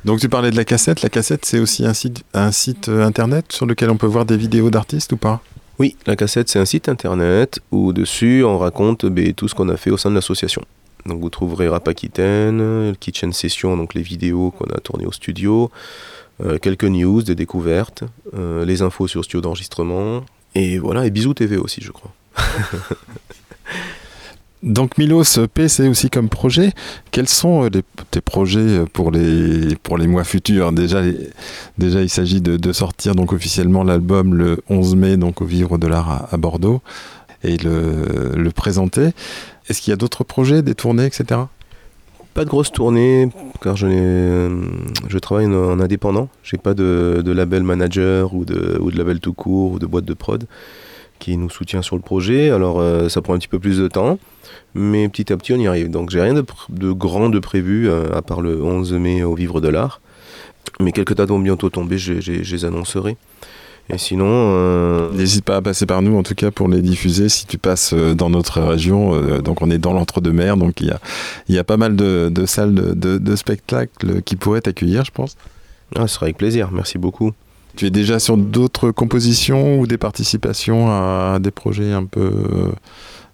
[0.04, 1.02] Donc tu parlais de la cassette.
[1.02, 4.24] La cassette, c'est aussi un site, un site euh, internet sur lequel on peut voir
[4.24, 5.40] des vidéos d'artistes ou pas?
[5.78, 9.68] Oui, la cassette, c'est un site internet où dessus on raconte ben, tout ce qu'on
[9.68, 10.62] a fait au sein de l'association.
[11.06, 15.70] Donc vous trouverez Rap Aquitaine, Kitchen Session, donc les vidéos qu'on a tournées au studio,
[16.44, 20.24] euh, quelques news, des découvertes, euh, les infos sur studio d'enregistrement,
[20.54, 22.12] et voilà, et Bisous TV aussi, je crois.
[24.62, 26.72] Donc Milos PC aussi comme projet.
[27.10, 30.70] Quels sont euh, tes projets pour les, pour les mois futurs?
[30.70, 31.02] Déjà,
[31.78, 35.78] déjà, il s'agit de, de sortir donc officiellement l'album le 11 mai donc au Vivre
[35.78, 36.80] de l'Art à, à Bordeaux
[37.42, 39.10] et le, le présenter.
[39.68, 41.40] Est-ce qu'il y a d'autres projets, des tournées, etc.
[42.34, 43.28] Pas de grosse tournée,
[43.60, 46.28] car je, travaille en, en indépendant.
[46.42, 50.46] J'ai pas de, label manager ou de, label tout court ou de boîte de prod
[51.18, 52.50] qui nous soutient sur le projet.
[52.50, 54.18] Alors euh, ça prend un petit peu plus de temps,
[54.74, 55.90] mais petit à petit on y arrive.
[55.90, 59.60] Donc j'ai rien de, grand de prévu, euh, à part le 11 mai au Vivre
[59.60, 60.00] de l'Art.
[60.80, 63.16] Mais quelques dates vont bientôt tomber, je les annoncerai.
[63.92, 67.28] Et sinon, euh, N'hésite pas à passer par nous en tout cas pour les diffuser
[67.28, 69.14] si tu passes euh, dans notre région.
[69.14, 70.98] Euh, Donc on est dans l'entre-deux-mers, donc il y a,
[71.48, 75.04] il y a pas mal de, de salles de, de- de spectacles qui pourraient t'accueillir,
[75.04, 75.36] je pense.
[75.94, 77.32] ah, ce sera avec plaisir, merci beaucoup.
[77.76, 82.30] Tu es déjà sur d'autres compositions ou des participations à des projets un peu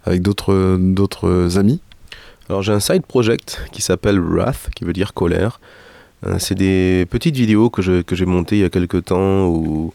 [0.05, 1.81] avec d'autres d'autres amis?
[2.49, 5.61] Alors j'ai un side project qui s'appelle Wrath, qui veut dire colère.
[6.38, 9.92] C'est des petites vidéos que je- que j'ai montées il y a quelques temps où,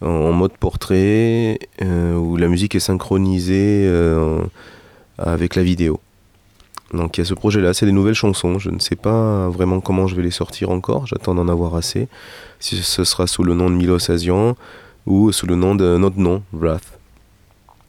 [0.00, 4.40] en, mode portrait, euh, où la musique est synchronisée euh,
[5.18, 6.00] avec la vidéo.
[6.92, 8.58] Donc il y a ce projet-là, c'est des nouvelles chansons.
[8.58, 12.08] Je ne sais pas vraiment comment je vais les sortir encore, j'attends d'en avoir assez.
[12.60, 14.56] Si ce sera sous le nom de Milos Asian
[15.06, 16.98] ou sous le nom de notre nom, Wrath.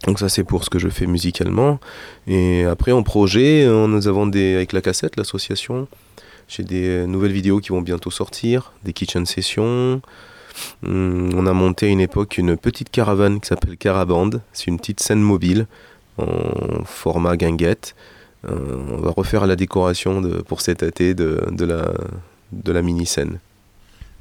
[0.05, 1.79] Donc ça c'est pour ce que je fais musicalement.
[2.27, 5.87] Et après en projet, euh, nous avons avec la cassette, l'association,
[6.47, 10.01] j'ai des nouvelles vidéos qui vont bientôt sortir, des kitchen sessions.
[10.85, 14.29] Hum, on a monté à une époque une petite caravane qui s'appelle Caraband.
[14.53, 15.67] C'est une petite scène mobile
[16.17, 17.95] en format guinguette.
[18.47, 18.53] Euh,
[18.91, 21.91] on va refaire la décoration de, pour cet été de, de la,
[22.51, 23.39] de la mini-scène.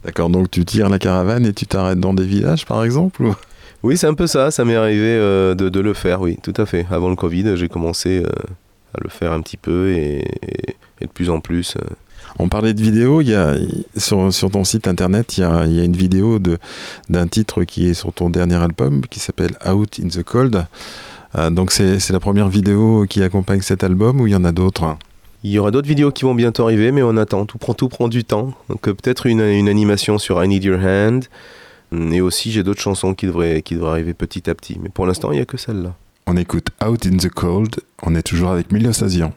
[0.05, 3.35] D'accord, donc tu tires la caravane et tu t'arrêtes dans des villages par exemple ou-
[3.83, 6.55] Oui, c'est un peu ça, ça m'est arrivé euh, de, de le faire, oui, tout
[6.57, 6.87] à fait.
[6.91, 8.29] Avant le Covid, j'ai commencé euh,
[8.95, 11.77] à le faire un petit peu et, et- et de plus en plus.
[12.39, 13.55] On parlait de vidéos, il y a,
[13.97, 16.39] sur, sur ton site internet, il y a, il y a une vidéo
[17.09, 20.67] d'un titre qui est sur ton dernier album qui s'appelle Out in the Cold.
[21.37, 24.53] Euh, donc c'est la première vidéo qui accompagne cet album ou il y en a
[24.53, 24.97] d'autres?
[25.45, 27.47] Il y aura d'autres vidéos qui vont bientôt arriver, mais on attend.
[27.47, 28.53] Tout prend, tout prend du temps.
[28.69, 31.25] Donc euh, peut-être une, une animation sur I Need Your Hand.
[31.93, 34.77] Et aussi, j'ai d'autres chansons qui devraient, qui devraient arriver petit à petit.
[34.83, 35.95] Mais pour l'instant, il n'y a que celle-là.
[36.27, 39.33] On écoute Out in the Cold, on est toujours avec Milos Asian.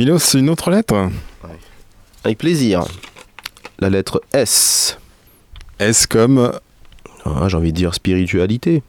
[0.00, 1.10] Milos, une autre lettre
[2.24, 2.84] Avec plaisir.
[3.80, 4.98] La lettre S.
[5.78, 6.52] S comme
[7.26, 8.82] Ah, J'ai envie de dire spiritualité.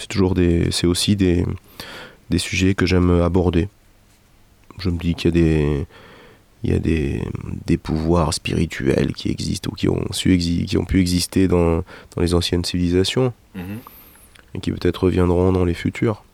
[0.00, 1.46] C'est toujours des, c'est aussi des,
[2.30, 3.68] des sujets que j'aime aborder.
[4.80, 5.86] Je me dis qu'il y a des,
[6.64, 7.22] il y a des,
[7.66, 11.84] des pouvoirs spirituels qui existent ou qui ont su exi- qui ont pu exister dans,
[12.16, 13.32] dans les anciennes civilisations
[14.52, 16.24] et qui peut-être reviendront dans les futurs.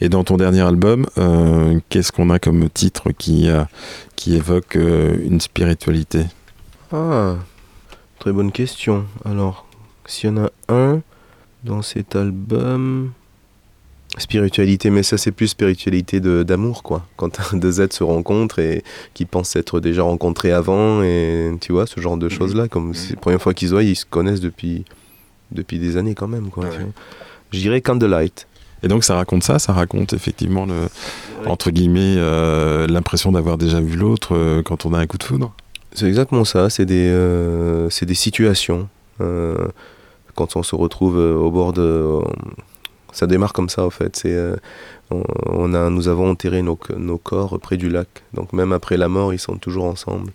[0.00, 3.64] Et dans ton dernier album, euh, qu'est-ce qu'on a comme titre qui, euh,
[4.16, 6.24] qui évoque euh, une spiritualité?
[6.92, 7.36] Ah,
[8.18, 9.04] très bonne question.
[9.24, 9.66] Alors,
[10.06, 11.00] s'il y en a un
[11.62, 13.12] dans cet album,
[14.18, 17.06] spiritualité, mais ça c'est plus spiritualité d'amour, quoi.
[17.16, 18.84] Quand deux êtres se rencontrent et
[19.14, 23.14] qui pensent s'être déjà rencontrés avant, et tu vois, ce genre de choses-là, comme c'est
[23.14, 24.84] la première fois qu'ils se voient, ils se connaissent depuis,
[25.52, 26.66] depuis des années quand même, quoi.
[26.68, 26.86] Ah ouais.
[27.52, 28.46] Je dirais Candlelight.
[28.84, 30.88] Et donc ça raconte ça, ça raconte effectivement le,
[31.46, 35.22] entre guillemets euh, l'impression d'avoir déjà vu l'autre euh, quand on a un coup de
[35.22, 35.54] foudre.
[35.92, 38.88] C'est exactement ça, c'est des, euh, c'est des situations.
[40.34, 42.20] quand on se retrouve au bord de...
[43.12, 44.16] ça démarre comme ça, en fait.
[44.16, 44.36] C'est,
[45.10, 48.08] on, on a, nous avons enterré nos, nos corps près du lac.
[48.34, 50.32] Donc même après la mort, ils sont toujours ensemble.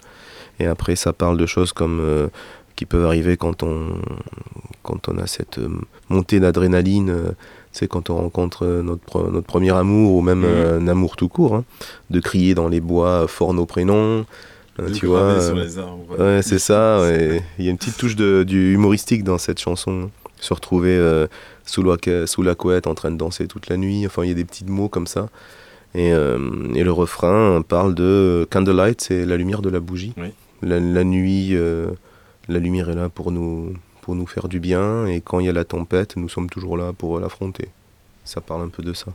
[0.60, 2.30] Et après, ça parle de choses comme...
[2.78, 3.98] qui peuvent arriver quand on,
[4.82, 5.60] quand on a cette
[6.08, 7.36] montée d'adrénaline.
[7.72, 10.46] C'est quand on rencontre euh, notre, notre premier amour ou même Mhm.
[10.46, 11.56] euh, un amour tout court.
[11.56, 11.64] hein,
[12.10, 14.26] de crier dans les bois euh, fort nos prénoms.
[14.80, 15.66] euh, tu vois, euh,
[16.18, 17.02] Ouais, c'est ça.
[17.02, 17.42] ouais.
[17.60, 20.10] Il y a une petite touche de, du humoristique dans cette chanson.
[20.42, 21.28] Se retrouver euh,
[21.66, 21.98] sous, la,
[22.28, 24.06] sous la couette en train de danser toute la nuit.
[24.06, 25.28] Enfin, il y a des petits mots comme ça.
[25.96, 26.38] Et, euh,
[26.76, 30.14] et le refrain parle de candlelight, c'est la lumière de la bougie.
[30.18, 30.28] Oui.
[30.62, 31.88] La, la nuit, euh,
[32.48, 33.74] la lumière est là pour nous,
[34.10, 35.06] pour nous faire du bien.
[35.06, 37.70] Et quand il y a la tempête, nous sommes toujours là pour l'affronter.
[38.26, 39.14] Ça parle un peu de ça.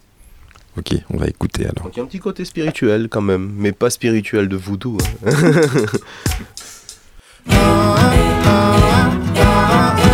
[0.78, 1.82] Ok, on va écouter alors.
[1.82, 4.96] Donc il y a un petit côté spirituel quand même, mais pas spirituel de voodoo.
[5.26, 5.32] hein.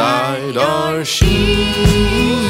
[0.00, 2.49] inside our sheets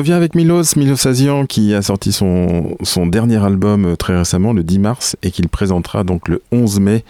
[0.00, 4.64] revient avec Milos, Milos Azian qui a sorti son, dernier album euh, très récemment, le
[4.64, 7.04] 10 mars, et qu'il présentera donc le 11 mai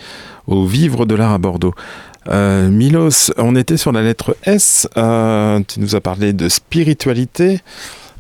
[0.49, 1.73] au Vivre de l'Art à Bordeaux.
[2.29, 7.61] Euh, Milos, on était sur la lettre S, euh, tu nous as parlé de spiritualité.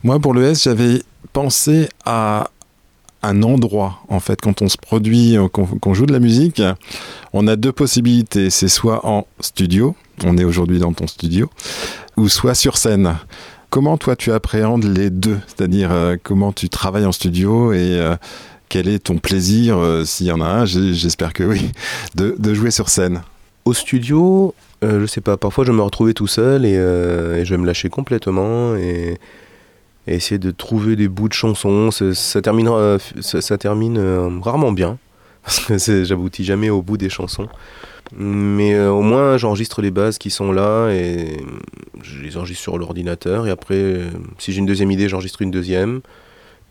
[0.04, 1.02] Moi pour le S, j'avais
[1.32, 2.48] pensé à
[3.24, 6.62] un endroit, en fait, quand on se produit, qu'on qu'on joue de la musique,
[7.32, 11.50] on a deux possibilités, c'est soit en studio, on est aujourd'hui dans ton studio,
[12.16, 13.16] ou soit sur scène.
[13.70, 15.38] Comment toi tu appréhendes les deux?
[15.46, 18.16] C'est-à-dire euh, comment tu travailles en studio et euh,
[18.68, 21.70] quel est ton plaisir, euh, s'il y en a un, j'espère que oui,
[22.16, 23.22] de, jouer sur scène
[23.64, 27.66] Au studio, je sais pas, parfois je me retrouvais tout seul et, je vais me
[27.66, 29.18] lâcher complètement et,
[30.08, 31.90] et essayer de trouver des bouts de chansons.
[31.92, 32.68] Ça, termine,
[34.42, 34.98] rarement bien,
[35.44, 37.48] parce que j'aboutis jamais au bout des chansons.
[38.16, 41.44] Mais euh, au moins j'enregistre les bases qui sont là et
[42.02, 45.50] je les enregistre sur l'ordinateur et après, euh, si j'ai une deuxième idée, j'enregistre une
[45.50, 46.00] deuxième.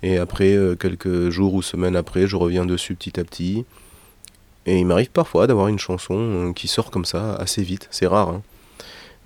[0.02, 3.66] Et après, euh, quelques jours ou semaines après, je reviens dessus petit à petit.
[4.66, 8.30] Et il m'arrive parfois d'avoir une chanson qui sort comme ça assez vite, c'est rare.
[8.30, 8.42] hein.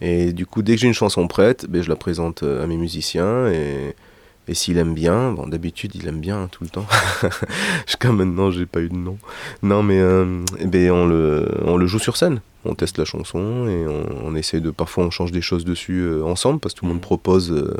[0.01, 2.77] Et du coup, dès que j'ai une chanson prête, ben, je la présente à mes
[2.77, 3.95] musiciens et,
[4.47, 6.85] et s'il aime bien, bon, d'habitude il aime bien hein, tout le temps.
[7.87, 9.17] Jusqu'à maintenant, j'ai pas eu de nom.
[9.61, 12.41] Non, mais euh, eh ben, on, le, on le joue sur scène.
[12.65, 14.71] On teste la chanson et on, on essaie de.
[14.71, 17.75] Parfois, on change des choses dessus euh, ensemble parce que tout le monde propose euh,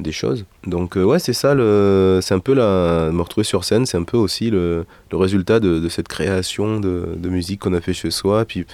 [0.00, 0.44] des choses.
[0.66, 1.54] Donc, ouais, c'est ça.
[1.54, 3.10] le- C'est un peu la.
[3.12, 6.80] Me retrouver sur scène, c'est un peu aussi le, le résultat de, de cette création
[6.80, 8.44] de, de musique qu'on a fait chez soi.
[8.44, 8.66] Puis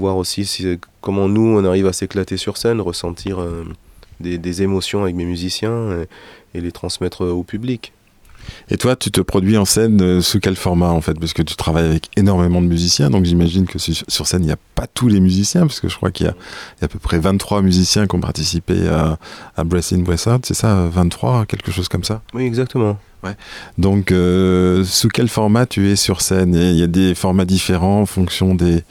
[0.00, 3.38] voir aussi si- comment nous, on arrive à s'éclater sur scène, ressentir
[4.20, 6.02] des, des émotions avec mes musiciens
[6.54, 7.92] et, et les transmettre au public.
[8.70, 11.18] Et toi, tu te produis en scène euh, sous quel format en fait?
[11.18, 14.52] Parce que tu travailles avec énormément de musiciens, donc j'imagine que sur scène, il n'y
[14.52, 16.34] a pas tous les musiciens, parce que je crois qu'il y, a
[16.78, 19.18] il y a à peu près 23 musiciens qui ont participé à,
[19.56, 20.86] à Breath In, Breath Out, c'est ça?
[20.88, 22.22] 23, quelque chose comme ça?
[22.34, 22.98] Oui, exactement.
[23.78, 26.54] Donc, euh, sous quel format tu es sur scène?
[26.54, 28.84] Il y a des formats différents en fonction des,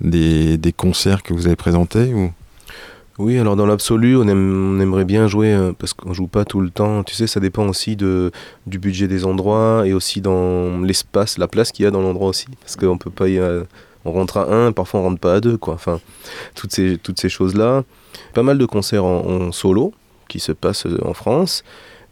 [0.00, 2.30] des, des concerts que vous avez présentés ou...
[3.18, 6.44] Oui, alors dans l'absolu, on, aime- on aimerait bien jouer, euh, parce qu'on joue pas
[6.44, 7.04] tout le temps.
[7.04, 8.32] Tu sais, ça dépend aussi de,
[8.66, 12.28] du budget des endroits et aussi dans l'espace, la place qu'il y a dans l'endroit
[12.28, 12.46] aussi.
[12.60, 13.38] Parce qu'on peut pas y.
[13.38, 13.62] euh,
[14.04, 15.74] on rentre à un, parfois on rentre pas à deux, quoi.
[15.74, 16.00] Enfin,
[16.56, 17.84] toutes ces, toutes ces choses-là.
[18.34, 19.92] Pas mal de concerts en, solo
[20.28, 21.62] qui se passent euh, en France.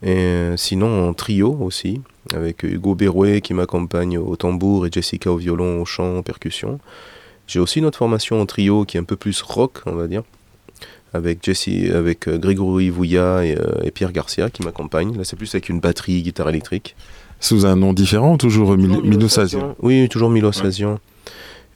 [0.05, 2.00] Et sinon en trio aussi,
[2.34, 6.80] avec Hugo Berouet qui m'accompagne au tambour et Jessica au violon, au chant, en percussion.
[7.46, 10.09] J'ai aussi une autre formation en trio qui est un peu plus rock, on va
[10.09, 10.22] dire
[11.14, 15.16] avec Jesse, avec euh, Grégory Vouilla et, euh, et Pierre Garcia qui m'accompagnent.
[15.16, 16.96] Là, c'est plus avec une batterie, guitare électrique.
[17.40, 21.00] Sous un nom différent ou toujours Mil- Milo Sazian Oui, toujours Milo Sazian.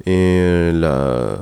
[0.05, 1.39] Et euh, là,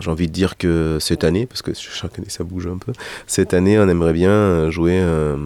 [0.00, 2.92] j'ai envie de dire que cette année, parce que chaque année ça bouge un peu,
[3.26, 5.36] cette année on aimerait bien jouer euh,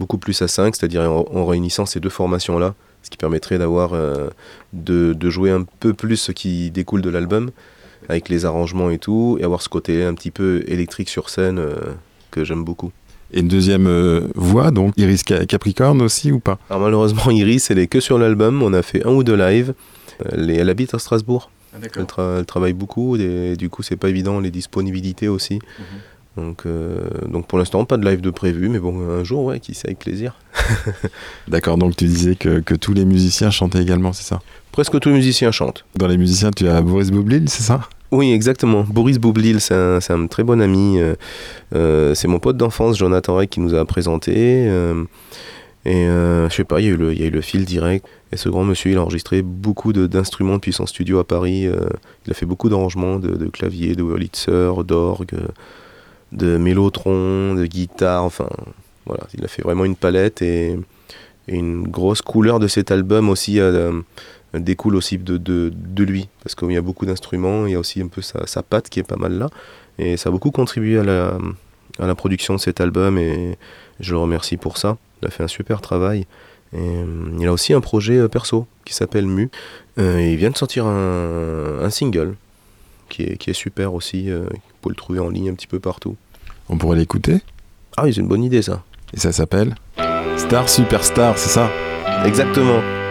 [0.00, 3.92] beaucoup plus à 5, c'est-à-dire en, en réunissant ces deux formations-là, ce qui permettrait d'avoir
[3.94, 4.28] euh,
[4.72, 7.50] de, de jouer un peu plus ce qui découle de l'album,
[8.08, 11.58] avec les arrangements et tout, et avoir ce côté un petit peu électrique sur scène
[11.58, 11.74] euh,
[12.30, 12.92] que j'aime beaucoup.
[13.32, 16.58] Et une deuxième euh, voix, donc Iris Ca- Capricorne aussi ou pas?
[16.70, 19.74] Alors malheureusement Iris, elle est que sur l'album, on a fait un ou deux lives,
[20.30, 21.50] elle, est- elle habite à Strasbourg.
[21.96, 25.58] Elle, tra- elle travaille beaucoup et du coup c'est pas évident les disponibilités aussi.
[26.36, 29.58] Donc, euh, donc pour l'instant pas de live de prévu, mais bon un jour ouais
[29.58, 30.34] qui sait avec plaisir.
[31.48, 34.40] D'accord, donc tu disais que, que tous les musiciens chantaient également, c'est ça?
[34.72, 35.84] Presque tous les musiciens chantent.
[35.96, 37.88] Dans les musiciens, tu as Boris Boublil, c'est ça?
[38.12, 38.84] Oui exactement.
[38.84, 41.00] Boris Boublil c'est un, très bon ami.
[41.00, 41.14] euh,
[41.74, 44.34] euh, c'est mon pote d'enfance Jonathan Rey qui nous a présenté.
[44.68, 45.04] euh,
[45.86, 48.06] et euh, je sais pas, il y, a eu le- fil direct.
[48.32, 51.64] Et ce grand monsieur, il a enregistré beaucoup d'instruments depuis son studio à Paris.
[52.26, 55.36] il a fait beaucoup d'arrangements de, de clavier, de Wurlitzer, d'orgue,
[56.32, 58.24] de mélotron, de guitare.
[58.24, 58.48] Enfin,
[59.04, 60.78] voilà, il a fait vraiment une palette et,
[61.46, 63.60] une grosse couleur de cet album aussi
[64.60, 66.28] découle aussi de, de, de lui.
[66.42, 68.88] Parce qu'il y a beaucoup d'instruments, il y a aussi un peu sa, sa patte
[68.88, 69.48] qui est pas mal là.
[69.98, 71.38] Et ça a beaucoup contribué à la,
[71.98, 73.56] à la production de cet album et
[74.00, 74.96] je le remercie pour ça.
[75.22, 76.26] Il a fait un super travail.
[76.72, 77.04] Et, euh,
[77.38, 79.50] il a aussi un projet euh, perso qui s'appelle Mu.
[79.98, 82.34] Euh, et il vient de sortir un, un single
[83.08, 84.30] qui est, qui est super aussi.
[84.30, 86.16] euh, vous pouvez le trouver en ligne un petit peu partout.
[86.68, 87.40] On pourrait l'écouter?
[87.96, 88.82] Ah oui, c'est une bonne idée ça.
[89.12, 89.76] Et ça s'appelle
[90.36, 91.70] Star Superstar, c'est ça?
[92.24, 93.03] Exactement.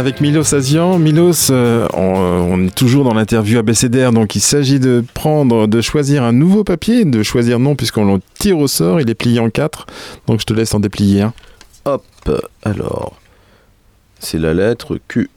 [0.00, 0.98] Avec Milos Azian.
[0.98, 5.66] Milos, euh, on, euh, on est toujours dans l'interview abécédaire, donc il s'agit de prendre,
[5.66, 9.14] de choisir un nouveau papier, de choisir non puisqu'on le tire au sort, il est
[9.14, 9.86] plié en quatre,
[10.26, 11.32] donc je te laisse en déplier un.
[11.84, 12.04] Hop,
[12.62, 13.14] alors.
[14.18, 15.30] C'est la lettre Q.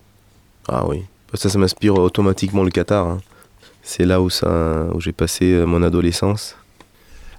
[0.67, 1.03] Ah oui.
[1.33, 3.05] Ça, ça m'inspire automatiquement le Qatar.
[3.05, 3.21] hein.
[3.81, 4.29] C'est là où
[4.99, 6.55] j'ai passé euh, mon adolescence.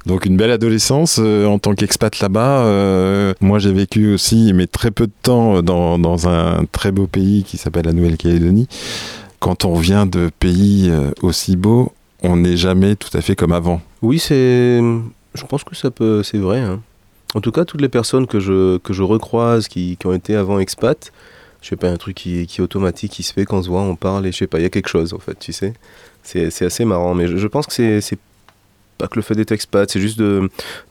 [0.07, 2.65] Donc une belle adolescence euh, en tant qu'expat là-bas.
[2.67, 7.07] Euh, moi j'ai vécu aussi, mais très peu de temps, dans, dans un très beau
[7.07, 8.69] pays qui s'appelle la Nouvelle-Calédonie.
[9.41, 11.93] Quand on vient de pays euh, aussi beaux,
[12.23, 13.81] on n'est jamais tout à fait comme avant.
[14.03, 14.81] Oui, c'est.
[15.35, 16.23] Je pense que ça peut.
[16.23, 16.61] C'est vrai.
[16.61, 16.81] hein.
[17.35, 20.37] En tout cas, toutes les personnes que je, que je recroise qui, qui ont été
[20.37, 21.13] avant expat,
[21.63, 23.69] je sais pas, un truc qui, qui est automatique, qui se fait quand on se
[23.69, 25.53] voit, on parle et je sais pas, il y a quelque chose en fait, tu
[25.53, 25.73] sais.
[26.23, 28.19] C'est assez marrant, mais je, pense que c'est
[28.99, 30.23] pas que le fait d'être expat, c'est juste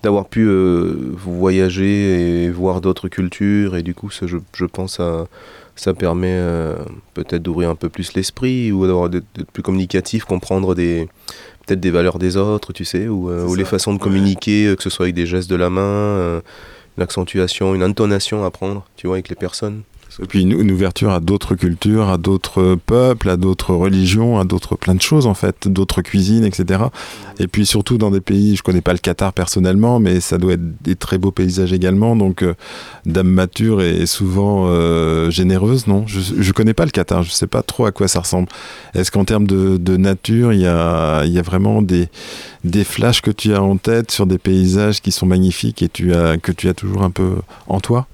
[0.02, 3.76] d'avoir pu euh, voyager et voir d'autres cultures.
[3.76, 5.28] Et du coup, ça, je, je pense ça,
[5.76, 6.76] ça permet euh,
[7.14, 11.08] peut-être d'ouvrir un peu plus l'esprit ou d'avoir d'être plus communicatif, comprendre des
[11.66, 14.76] peut-être des valeurs des autres, tu sais, ou, euh, ou les façons de communiquer, euh,
[14.76, 16.42] que ce soit avec des gestes de la main,
[16.98, 19.84] une accentuation, une intonation à prendre, tu vois, avec les personnes.
[20.22, 24.76] Et puis une, ouverture à d'autres cultures, à d'autres peuples, à d'autres religions, à d'autres
[24.76, 26.84] plein de choses en fait, d'autres cuisines, etc.
[27.40, 30.54] Et puis surtout dans des pays, je connais pas le Qatar personnellement, mais ça doit
[30.54, 32.16] être des très beaux paysages également.
[32.16, 32.54] Donc euh,
[33.06, 36.06] Dame Mature est souvent euh, généreuse, non?
[36.08, 38.48] Je, je connais pas le Qatar, je sais pas trop à quoi ça ressemble.
[38.94, 42.10] Est-ce qu'en termes de, nature, il y a, vraiment des,
[42.84, 46.70] flashs que tu as en tête sur des paysages qui sont magnifiques et que tu
[46.70, 47.36] as toujours un peu
[47.68, 48.08] en toi?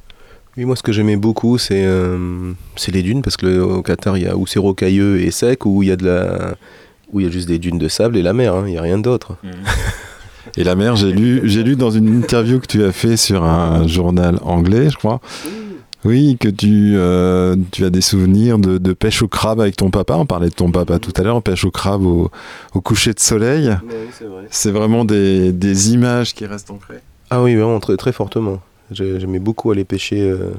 [0.59, 3.81] Oui, moi, ce que j'aimais beaucoup, c'est euh, c'est les dunes, parce que le- au
[3.81, 6.55] Qatar, il y a où c'est rocailleux et sec, où il y a de la
[7.13, 8.77] où il y a juste des dunes de sable et la mer, hein, il n'y
[8.77, 9.37] a rien d'autre.
[10.57, 13.43] Et la mer, j'ai lu, j'ai lu dans une interview que tu as fait sur
[13.43, 15.21] un journal anglais, je crois.
[16.05, 19.91] Oui, que tu, euh, tu as des souvenirs de, de pêche au crabe avec ton
[19.91, 20.15] papa.
[20.15, 22.31] On parlait de ton papa tout à l'heure, pêche au crabe au,
[22.73, 23.69] au coucher de soleil.
[24.49, 27.01] C'est vraiment des, des images qui restent ancrées.
[27.29, 28.59] Ah oui, vraiment, très, très fortement.
[28.91, 30.51] J'ai- J'aimais beaucoup aller pêcher euh,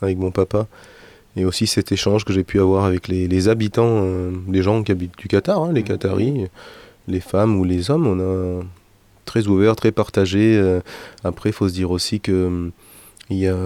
[0.00, 0.66] avec mon papa.
[1.36, 4.82] Et aussi cet échange que j'ai pu avoir avec les, les habitants, euh, les gens
[4.82, 6.46] qui habitent du Qatar, hein, les Qataris,
[7.08, 8.06] les femmes ou les hommes.
[8.06, 8.62] On a
[9.24, 10.56] très ouvert, très partagé.
[10.58, 10.80] euh.
[11.24, 12.70] après, il faut se dire aussi que
[13.30, 13.56] il y, a,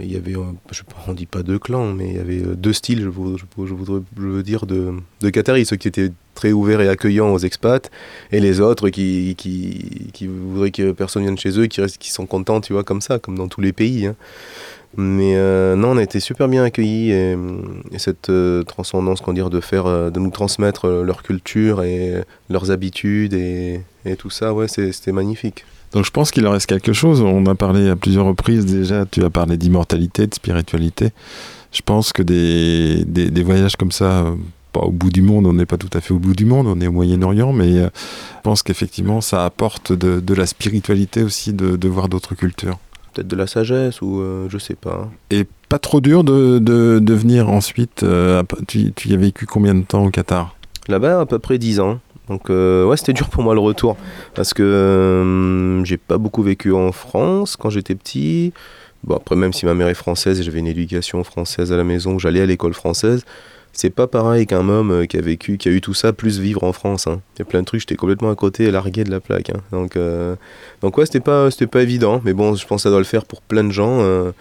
[0.00, 0.34] il y avait,
[0.70, 3.44] je on dit pas deux clans, mais il y avait deux styles, je, vou- je,
[3.56, 5.66] vou- je voudrais je veux dire, de, de Qataris.
[5.66, 7.90] Ceux qui étaient très ouverts et accueillants aux expats,
[8.32, 12.24] et les autres qui, qui, voudraient que personne vienne chez eux, qui, restent, qui sont
[12.26, 14.06] contents, tu vois, comme ça, comme dans tous les pays.
[14.06, 14.16] hein.
[14.96, 17.36] Mais euh, non, on a été super bien accueillis et,
[17.92, 22.70] et cette euh, transcendance, qu'on de faire, euh, de nous transmettre leur culture et leurs
[22.70, 23.82] habitudes et,
[24.18, 25.64] tout ça, ouais, c'était magnifique.
[25.92, 27.20] Donc je pense qu'il en reste quelque chose.
[27.20, 29.04] On a parlé à plusieurs reprises déjà.
[29.06, 31.10] Tu as parlé d'immortalité, de spiritualité.
[31.72, 34.24] Je pense que des, des, voyages comme ça,
[34.72, 36.66] pas au bout du monde, on n'est pas tout à fait au bout du monde,
[36.66, 37.88] on est au Moyen-Orient, mais euh,
[38.36, 42.78] je pense qu'effectivement ça apporte de, de la spiritualité aussi de, de voir d'autres cultures.
[43.12, 45.10] Peut-être de la sagesse ou euh, je sais pas.
[45.30, 48.02] Et pas trop dur de, de, venir ensuite.
[48.04, 50.54] euh, tu, tu y as vécu combien de temps au Qatar?
[50.88, 51.98] Là-bas, à peu près 10 ans.
[52.28, 53.96] Donc, euh, ouais, c'était dur pour moi le retour.
[54.34, 58.52] Parce que j'ai pas beaucoup vécu en France quand j'étais petit.
[59.02, 61.84] Bon, après, même si ma mère est française et j'avais une éducation française à la
[61.84, 63.24] maison, j'allais à l'école française,
[63.72, 66.38] c'est pas pareil qu'un homme euh, qui a vécu, qui a eu tout ça, plus
[66.38, 67.06] vivre en France.
[67.06, 67.20] hein.
[67.36, 69.50] Il y a plein de trucs, j'étais complètement à côté et largué de la plaque.
[69.50, 69.60] hein.
[69.72, 70.36] Donc, euh,
[70.82, 72.20] donc, ouais, c'était pas, c'était pas évident.
[72.24, 74.00] Mais bon, je pense que ça doit le faire pour plein de gens.
[74.00, 74.32] euh,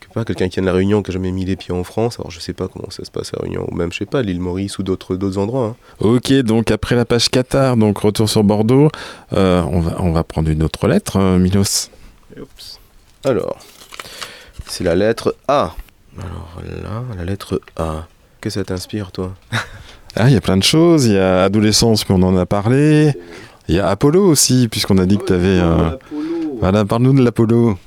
[0.00, 1.84] que pas quelqu'un qui vient de la Réunion, qui a jamais mis les pieds en
[1.84, 2.18] France.
[2.18, 4.22] Alors, je sais pas comment ça se passe à Réunion, ou même, je sais pas,
[4.22, 5.66] l'île Maurice ou d'autres d'autres endroits.
[5.66, 5.76] hein.
[6.00, 8.88] Ok, donc après la page Qatar, donc retour sur Bordeaux,
[9.34, 11.90] euh, on, va, on va prendre une autre lettre, euh, Milos.
[13.24, 13.58] Alors,
[14.66, 15.74] c'est la lettre A.
[16.18, 18.06] Alors là, la lettre A.
[18.40, 19.34] Que ça t'inspire, toi
[20.16, 21.06] Ah, il y a plein de choses.
[21.06, 23.12] Il y a adolescence, mais on en a parlé.
[23.68, 25.60] Il y a Apollo aussi, puisqu'on a dit que tu avais.
[26.58, 27.78] Voilà, parle-nous de l'Apollo.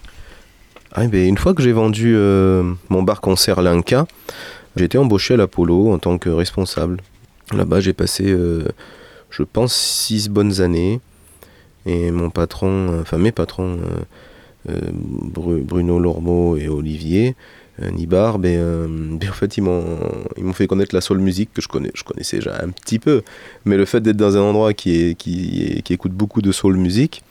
[0.93, 4.05] Ah, ben, Une fois que j'ai vendu euh, mon bar concert Linka,
[4.75, 7.01] j'ai été embauché à l'Apollo en tant que responsable.
[7.53, 8.63] Là-bas, j'ai passé, euh,
[9.31, 11.01] je pense, six bonnes années.
[11.85, 13.79] Et mon patron, euh, enfin mes patrons,
[14.69, 17.35] euh, euh, Bru- Bruno Lormeau et Olivier
[17.81, 19.83] euh, Nibar, ben, euh, ben, en fait, ils m'ont,
[20.37, 22.99] ils m'ont fait connaître la soul music que je, connais, je connaissais déjà un petit
[22.99, 23.23] peu.
[23.65, 26.51] Mais le fait d'être dans un endroit qui, est, qui, est- qui écoute beaucoup de
[26.51, 27.23] soul music,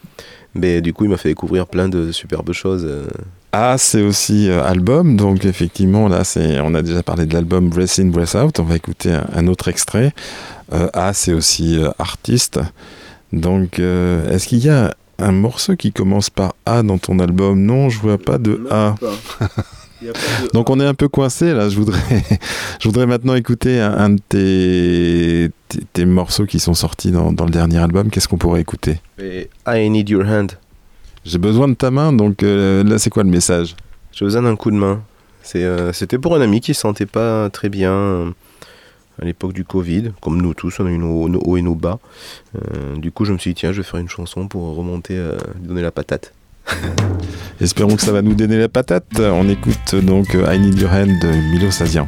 [0.55, 2.83] ben, du coup, il m'a fait découvrir plein de superbes choses.
[2.85, 3.07] euh,
[3.53, 7.69] Ah, c'est aussi euh, album, donc effectivement, là, c'est, on a déjà parlé de l'album
[7.69, 8.59] Breath In, Breath Out.
[8.59, 10.13] On va écouter un, un autre extrait.
[10.73, 12.59] Euh, A, c'est aussi euh, artiste.
[13.31, 17.59] Donc, euh, est-ce qu'il y a un morceau qui commence par A dans ton album?
[17.61, 19.47] Non, je vois pas de a pas
[20.11, 21.69] de- Donc on est un peu coincé là.
[21.69, 21.99] Je voudrais,
[22.79, 27.31] je voudrais maintenant écouter un, un de tes, tes, tes morceaux qui sont sortis dans,
[27.31, 28.09] dans le dernier album.
[28.09, 28.99] Qu'est-ce qu'on pourrait écouter?
[29.19, 30.53] Et I need your hand.
[31.25, 33.75] J'ai besoin de ta main, donc euh, là c'est quoi le message?
[34.11, 35.01] J'ai besoin d'un coup de main.
[35.55, 38.31] Euh, C'était pour un ami qui se sentait pas très bien euh,
[39.21, 41.75] à l'époque du Covid, comme nous tous, on a eu nos, nos hauts et nos
[41.75, 41.99] bas.
[42.97, 45.15] Du coup, je me suis dit, tiens, je vais faire une chanson pour remonter,
[45.61, 46.33] lui donner la patate.
[47.61, 49.05] Espérons que ça va nous donner la patate.
[49.19, 52.07] On écoute donc euh, I Need Your Hand de Milo Sazian.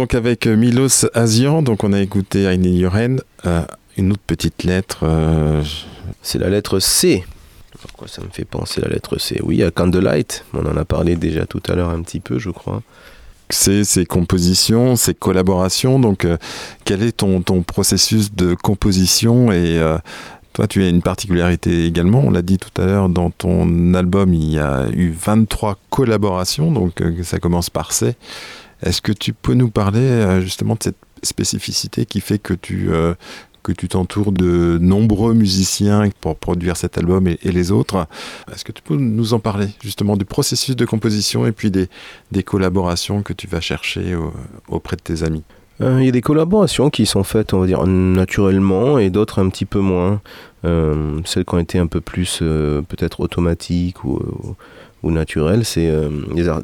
[0.00, 1.60] Donc avec euh, Milos Asian.
[1.60, 3.22] Donc on a écouté Your Hand.
[3.44, 3.60] Euh,
[3.98, 5.00] une autre petite lettre.
[5.02, 5.62] euh,
[6.22, 7.22] C'est la lettre C.
[7.82, 9.40] Pourquoi ça me fait penser la lettre C?
[9.42, 10.46] Oui, a Candlelight.
[10.54, 12.82] On en a parlé déjà tout à l'heure un petit peu, je crois.
[13.50, 15.98] c'est ses compositions, ses collaborations.
[15.98, 16.38] Donc, euh,
[16.86, 19.52] quel est ton, ton processus de composition?
[19.52, 19.78] Et
[20.54, 22.22] toi, tu as une particularité également.
[22.24, 26.72] On l'a dit tout à l'heure, dans ton album, il y a eu 23 collaborations.
[26.72, 28.14] Donc, ça commence par C.
[28.82, 32.88] Est-ce que tu peux nous parler euh, justement de cette spécificité qui fait que tu,
[32.90, 33.14] euh,
[33.62, 38.06] que tu t'entoures de nombreux musiciens pour produire cet album et, les autres?
[38.52, 41.88] Est-ce que tu peux nous en parler justement du processus de composition et puis des,
[42.32, 44.32] des collaborations que tu vas chercher au-
[44.68, 45.42] auprès de tes amis?
[45.82, 49.42] Euh, Il y a des collaborations qui sont faites, on va dire, naturellement et d'autres
[49.42, 50.20] un petit peu moins.
[50.62, 54.20] Celles qui ont été un peu plus peut-être automatiques ou,
[55.02, 56.08] ou, naturelles, c'est euh,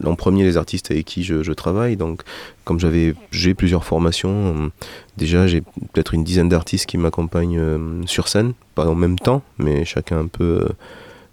[0.05, 1.97] en premier les artistes avec qui je, travaille.
[1.97, 2.23] Donc,
[2.65, 4.69] comme j'avais, j'ai plusieurs formations, euh,
[5.17, 5.63] déjà j'ai
[5.93, 10.19] peut-être une dizaine d'artistes qui m'accompagnent euh, sur scène, pas en même temps, mais chacun
[10.21, 10.67] un peu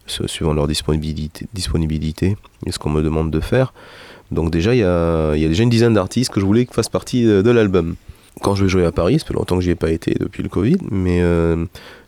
[0.06, 2.36] suivant leur disponibilité, disponibilité
[2.66, 3.74] et ce qu'on me demande de faire.
[4.32, 6.74] Donc déjà, il y a, y a déjà une dizaine d'artistes que je voulais qu'ils
[6.74, 7.96] fassent partie de, l'album.
[8.42, 10.44] Quand je vais jouer à Paris, ça fait longtemps que j'y ai pas été depuis
[10.44, 11.22] le Covid, mais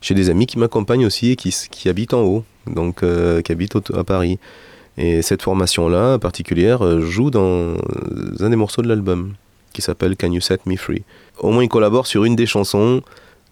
[0.02, 3.04] j'ai des amis qui m'accompagnent aussi et qui, qui habitent en haut, donc
[3.44, 4.40] qui habitent à Paris.
[4.98, 7.76] Et cette formation-là particulière euh, joue dans euh,
[8.40, 9.34] un des morceaux de l'album,
[9.74, 11.04] qui s'appelle Can You Set Me Free.
[11.40, 13.02] Au moins, ils collaborent sur une des chansons.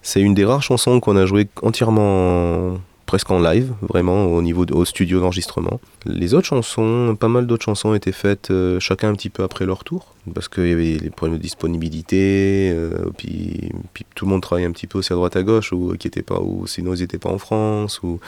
[0.00, 4.64] C'est une des rares chansons qu'on a joué entièrement, presque en live, vraiment au niveau
[4.64, 5.80] de- au studio d'enregistrement.
[6.06, 9.66] Les autres chansons, pas mal d'autres chansons étaient faites euh, chacun un petit peu après
[9.66, 12.74] leur tour, parce qu'il y avait les problèmes de disponibilité,
[13.18, 15.94] puis, puis tout le monde travaillait un petit peu aussi à droite à gauche, ou
[15.98, 18.18] qui étaient pas, ou sinon ils n'étaient pas en France, ou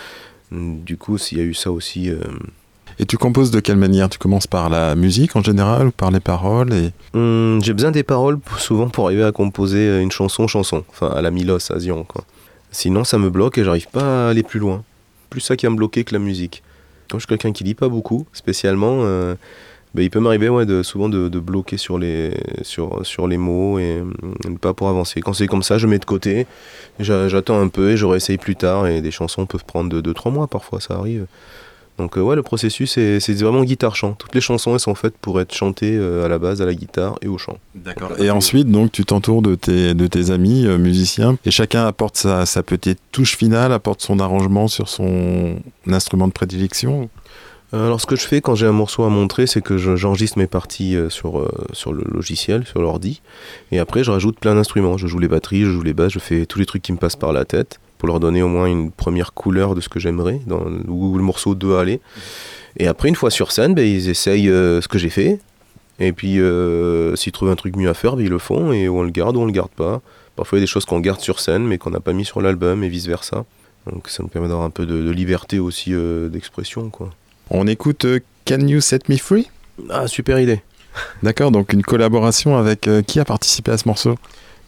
[0.53, 2.11] du coup s'il y a eu ça aussi.
[2.99, 4.09] Et tu composes de quelle manière?
[4.09, 6.70] Tu commences par la musique en général ou par les paroles.
[7.14, 11.09] Hum, j'ai besoin des paroles souvent pour arriver à composer euh, une chanson chanson, enfin
[11.09, 12.07] à la Milos, à Zion.
[12.70, 14.82] Sinon ça me bloque et j'arrive pas à aller plus loin.
[15.28, 16.62] Plus ça qui va me bloquer que la musique.
[17.11, 19.34] Comme je suis quelqu'un qui lit pas beaucoup, spécialement, euh,
[19.94, 22.32] ben, il peut m'arriver ouais, de, souvent de, bloquer sur les,
[22.62, 25.20] sur, sur les mots et hum, pas pour avancer.
[25.20, 26.47] Quand c'est comme ça, je mets de côté,
[26.99, 28.86] j'a- j'attends un peu et je réessaye plus tard.
[28.86, 31.26] Et des chansons peuvent prendre 2-3 mois parfois, ça arrive.
[31.99, 34.12] Donc euh, ouais, le processus, c'est c'est vraiment guitare-chant.
[34.18, 36.74] Toutes les chansons, elles sont faites pour être chantées euh, à la base, à la
[36.74, 37.57] guitare et au chant.
[37.74, 38.12] D'accord.
[38.18, 42.16] Et ensuite, donc, tu t'entoures de tes, de tes amis euh, musiciens et chacun apporte
[42.18, 47.09] sa, sa petite touche finale, apporte son arrangement sur son instrument de prédilection.
[47.74, 49.97] Euh, Alors ce que je fais quand j'ai un morceau à montrer, c'est que je-
[49.97, 53.22] j'enregistre mes parties sur, sur le logiciel, sur l'ordi,
[53.72, 54.97] et après je rajoute plein d'instruments.
[54.99, 56.99] Je joue les batteries, je joue les basses, je fais tous les trucs qui me
[56.99, 59.99] passent par la tête pour leur donner au moins une première couleur de ce que
[59.99, 62.01] j'aimerais, dans où le morceau doit aller.
[62.78, 65.38] Et après, une fois sur scène, ben, ils essayent euh, ce que j'ai fait,
[65.99, 68.88] et puis euh, s'ils trouvent un truc mieux à faire, ben, ils le font, et
[68.88, 70.03] on le garde ou on le garde pas.
[70.36, 72.24] Parfois il y a des choses qu'on garde sur scène, mais qu'on n'a pas mis
[72.24, 73.44] sur l'album, et vice-versa.
[73.90, 77.11] Donc ça nous permet d'avoir un peu de, de liberté aussi euh, d'expression, quoi.
[77.49, 78.07] On écoute
[78.44, 79.49] Can You Set Me Free?
[79.88, 80.61] Ah, super idée
[81.22, 84.16] D'accord, donc une collaboration avec qui a participé à ce morceau?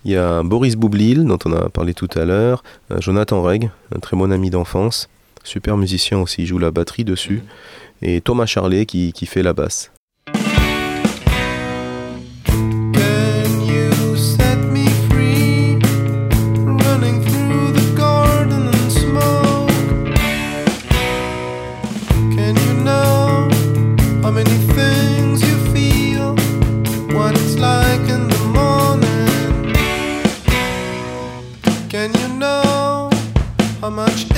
[0.04, 3.70] Il y a Boris Boublil, dont on a parlé tout à l'heure, euh, Jonathan Reg,
[3.94, 5.08] un très bon ami d'enfance,
[5.44, 7.42] super musicien aussi, il joue la batterie dessus,
[8.02, 9.90] et Thomas Charlet qui, qui fait la basse.
[33.98, 34.37] Much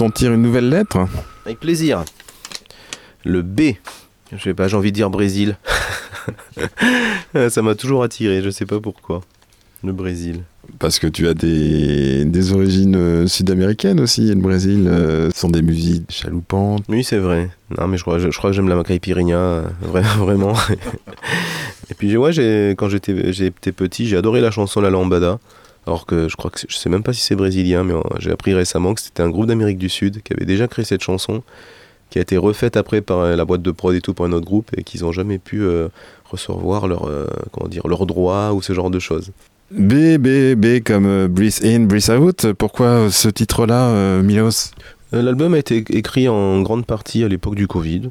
[0.00, 1.06] on tire une nouvelle lettre
[1.46, 2.04] Avec plaisir.
[3.24, 3.60] Le B.
[4.32, 5.56] Je sais pas, j'ai envie de dire Brésil.
[7.48, 9.20] Ça m'a toujours attiré, je sais pas pourquoi.
[9.82, 10.42] Le Brésil.
[10.78, 14.26] Parce que tu as des, des origines euh, sud-américaines aussi.
[14.30, 16.84] Et le Brésil euh, sont des musiques chaloupantes.
[16.88, 17.50] Oui, c'est vrai.
[17.78, 20.54] Non, mais je crois, je, je crois que j'aime la caipirinha, euh, vra- vraiment.
[21.90, 22.30] Et puis, ouais,
[22.78, 25.38] quand j'étais petit, j'ai adoré la chanson La Lambada.
[25.86, 28.30] Alors que je crois que je sais même pas si c'est brésilien, mais euh, j'ai
[28.30, 31.42] appris récemment que c'était un groupe d'Amérique du Sud qui avait déjà créé cette chanson,
[32.10, 34.32] qui a été refaite après par euh, la boîte de prod et tout pour un
[34.32, 35.88] autre groupe, et qu'ils n'ont jamais pu euh,
[36.30, 39.30] recevoir leur, euh, comment dire, leurs droits ou ce genre de choses.
[39.70, 42.52] B, B, B comme Breathe In, Breathe Out.
[42.58, 44.72] Pourquoi ce titre-là, Milos?
[45.12, 48.10] L'album a été écrit en grande partie à l'époque du Covid.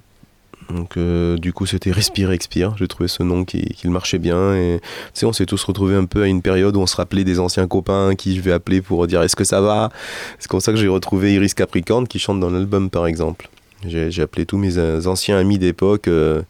[0.74, 2.76] Donc, euh, du coup, c'était Respire, Expire.
[2.78, 4.54] J'ai trouvé ce nom qui, qui marchait bien.
[4.56, 6.96] Et tu sais, on s'est tous retrouvés un peu à une période où on se
[6.96, 9.90] rappelait des anciens copains qui je vais appeler pour dire est-ce que ça va?
[10.38, 13.50] C'est comme ça que j'ai retrouvé Iris Capricorne qui chante dans l'album, par exemple.
[13.88, 16.08] J'ai appelé tous mes euh, anciens amis d'époque.
[16.08, 16.42] euh,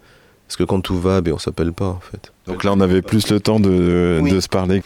[0.47, 2.31] parce que quand tout va, ben, on s'appelle pas, en fait.
[2.47, 4.31] Donc là, on avait plus le temps de, Oui.
[4.31, 4.81] de se parler.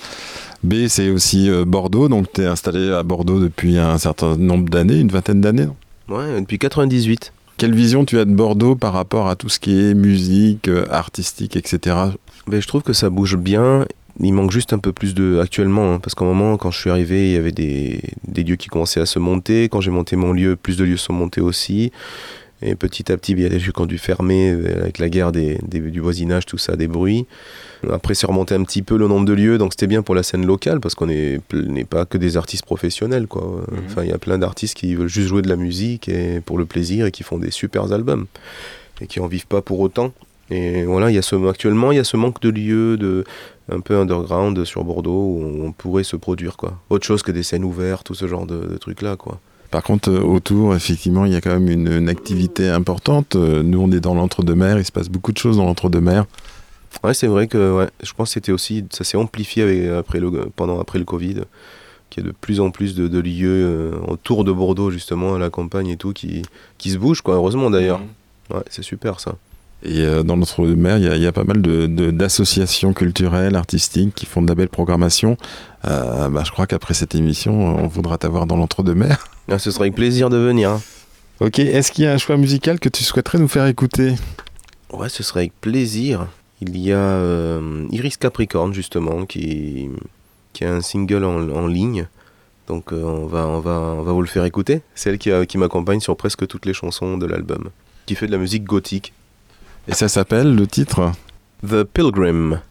[0.61, 2.09] B, c'est aussi euh, Bordeaux.
[2.09, 5.67] Donc tu es installé à Bordeaux depuis un certain nombre d'années, une vingtaine d'années.
[6.09, 7.31] Ouais, depuis 98.
[7.57, 10.85] Quelle vision tu as de Bordeaux par rapport à tout ce qui est musique, euh,
[10.89, 11.95] artistique, etc.
[12.47, 13.85] Ben, je trouve que ça bouge bien.
[14.19, 15.39] Il manque juste un peu plus de.
[15.39, 18.55] Actuellement, hein, parce qu'au moment, quand je suis arrivé, il y avait des, des lieux
[18.55, 19.69] qui commençaient à se monter.
[19.69, 21.91] Quand j'ai monté mon lieu, plus de lieux sont montés aussi.
[22.61, 24.99] Et petit à petit, il y a des lieux qui ont dû fermer euh, avec
[24.99, 27.25] la guerre des, des- du voisinage, tout ça, des bruits.
[27.91, 30.23] Après, c'est remonté un petit peu le nombre de lieux, donc c'était bien pour la
[30.23, 31.41] scène locale, parce qu'on n'est
[31.89, 33.65] pas que des artistes professionnels, quoi.
[33.85, 36.57] Enfin, il y a plein d'artistes qui veulent juste jouer de la musique et pour
[36.57, 38.27] le plaisir et qui font des super albums
[39.01, 40.13] et qui en vivent pas pour autant.
[40.49, 43.25] Et voilà, il y a ce, actuellement, il y a ce manque de lieux de,
[43.69, 46.79] un peu underground sur Bordeaux où on pourrait se produire, quoi.
[46.89, 49.41] Autre chose que des scènes ouvertes, tout ce genre de, de trucs-là, quoi.
[49.73, 53.35] Par contre, euh, autour, effectivement, il y a quand même une, une activité importante.
[53.35, 54.77] Euh, Nous, on est dans l'entre-deux-mer.
[54.77, 56.25] Il se passe beaucoup de choses dans l'entre-deux-mer.
[57.03, 60.19] Ouais, c'est vrai que ouais, je pense que c'était aussi, ça s'est amplifié avec, après
[60.19, 61.41] le, pendant après le Covid,
[62.11, 65.33] qu'il y a de plus en plus de, de lieux euh, autour de Bordeaux justement
[65.33, 66.43] à la campagne et tout qui,
[66.77, 67.33] qui se bougent, quoi.
[67.33, 68.01] Heureusement d'ailleurs.
[68.53, 69.37] Ouais, c'est super ça.
[69.85, 72.93] Et euh, dans l'entre-deux-mer, il y, a- il y a pas mal de- de- d'associations
[72.93, 75.35] culturelles, artistiques qui font de la belle programmation.
[75.85, 79.27] Euh, bah, je crois qu'après cette émission, on voudra t'avoir dans l'entre-deux-mer.
[79.51, 80.69] Ah, ce serait avec plaisir de venir.
[80.71, 80.81] hein.
[81.41, 84.13] Ok, est-ce qu'il y a un choix musical que tu souhaiterais nous faire écouter?
[84.93, 86.27] Ouais, ce serait avec plaisir.
[86.61, 89.89] Il y a euh, Iris Capricorne justement qui,
[90.53, 92.07] qui a un single en, en ligne.
[92.69, 94.81] Donc euh, on, va, on, va, on va vous le faire écouter.
[94.95, 97.69] C'est elle qui, qui m'accompagne sur presque toutes les chansons de l'album.
[98.05, 99.11] Qui fait de la musique gothique.
[99.87, 101.11] Et ça s'appelle le titre
[101.67, 102.61] The Pilgrim.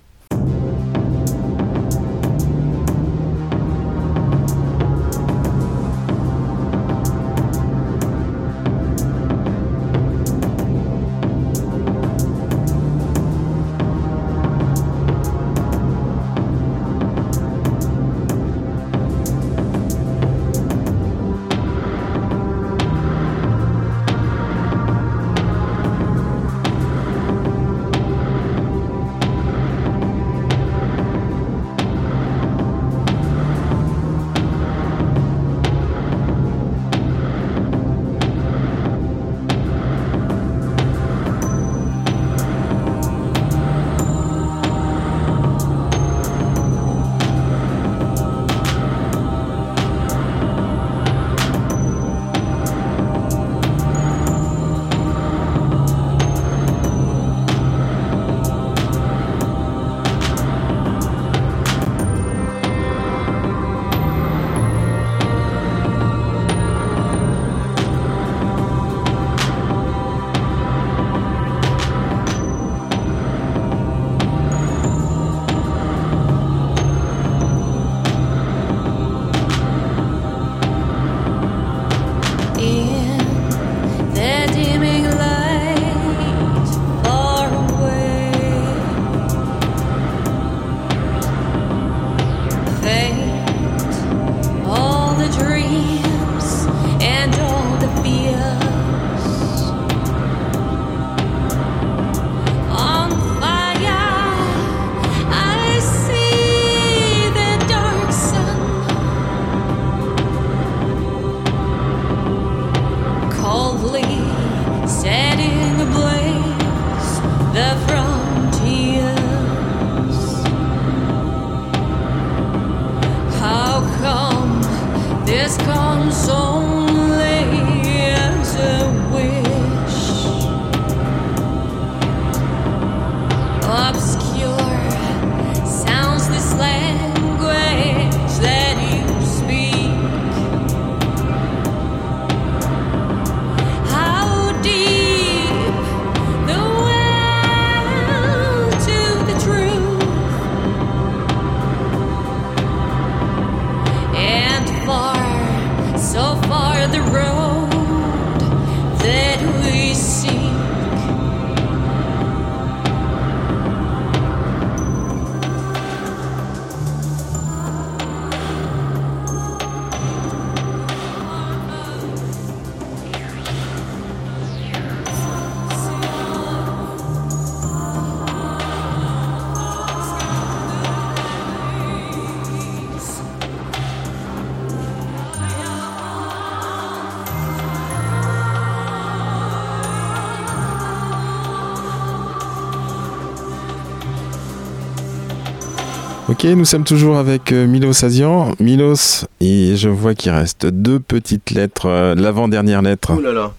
[196.55, 198.55] Nous sommes toujours avec euh, Milos Azian.
[198.61, 203.13] Milos, et je vois qu'il reste deux petites lettres, euh, l'avant-dernière lettre.
[203.17, 203.55] Oh là là.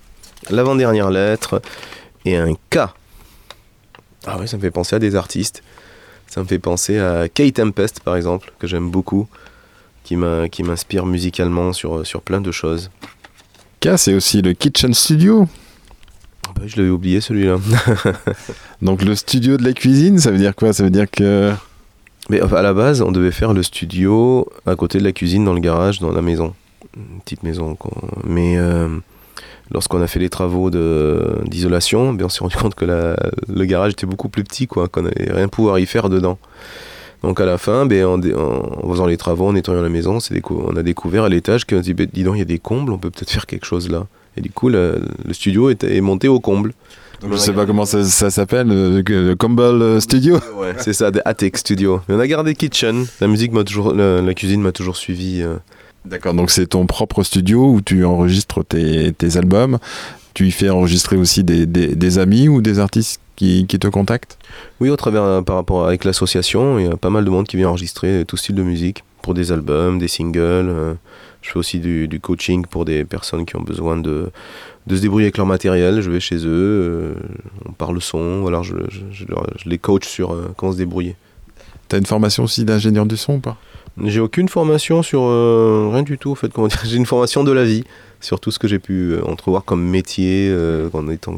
[0.51, 1.59] L'avant-dernière lettre
[2.23, 2.77] et un K.
[4.27, 5.63] Ah oui, ça me fait penser à des artistes.
[6.27, 9.27] Ça me fait penser à Kay Tempest, par exemple, que j'aime beaucoup,
[10.03, 12.91] qui m'inspire musicalement sur, sur plein de choses.
[13.81, 15.47] K, c'est aussi le Kitchen Studio.
[16.47, 17.57] Ah bah, je l'avais oublié celui-là.
[18.83, 20.73] Donc le studio de la cuisine, ça veut dire quoi?
[20.73, 21.53] Ça veut dire que...
[22.29, 25.53] Mais à la base, on devait faire le studio à côté de la cuisine, dans
[25.53, 26.53] le garage, dans la maison.
[26.95, 27.77] Une petite maison.
[28.23, 28.87] Mais euh,
[29.71, 34.05] lorsqu'on a fait les travaux d'isolation, ben, on s'est rendu compte que le garage était
[34.05, 36.37] beaucoup plus petit, quoi, qu'on n'allait rien pouvoir y faire dedans.
[37.23, 40.19] Donc à la fin, ben, en, faisant les travaux, en nettoyant la maison,
[40.49, 42.91] on a découvert à l'étage qu'on dit, ben, dis donc, il y a des combles,
[42.91, 44.07] on peut peut-être faire quelque chose là.
[44.35, 45.01] Et du coup, le,
[45.31, 46.73] studio est, monté au comble.
[47.31, 50.35] Je sais pas comment ça, ça s'appelle, euh, le Comble euh, Studio.
[50.57, 52.01] Ouais, c'est ça, des Attic Studio.
[52.07, 53.05] Mais on a gardé Kitchen.
[53.21, 55.41] La musique m'a toujours, la, la cuisine m'a toujours suivi.
[55.41, 55.55] euh.
[56.05, 59.77] D'accord, donc c'est ton propre studio où tu enregistres tes, tes albums.
[60.33, 63.21] Tu y fais enregistrer aussi des, des- des amis ou des artistes?
[63.35, 64.37] Qui, qui te contactent
[64.79, 67.47] Oui, au travers, euh, par rapport avec l'association, il y a pas mal de monde
[67.47, 70.39] qui vient enregistrer tout style de musique pour des albums, des singles.
[70.69, 70.93] euh.
[71.41, 74.29] je fais aussi du, du coaching pour des personnes qui ont besoin de,
[74.87, 76.01] de se débrouiller avec leur matériel.
[76.01, 77.13] Je vais chez eux, euh,
[77.67, 80.77] on parle son, alors je, je- je leur- je les coach sur euh, comment se
[80.77, 81.15] débrouiller.
[81.89, 83.57] T'as une formation aussi d'ingénieur du son ou pas?
[84.05, 86.51] J'ai aucune formation sur euh, rien du tout en fait.
[86.85, 87.83] J'ai une formation de la vie
[88.23, 91.35] sur tout ce que j'ai pu euh, entrevoir comme métier euh, en étant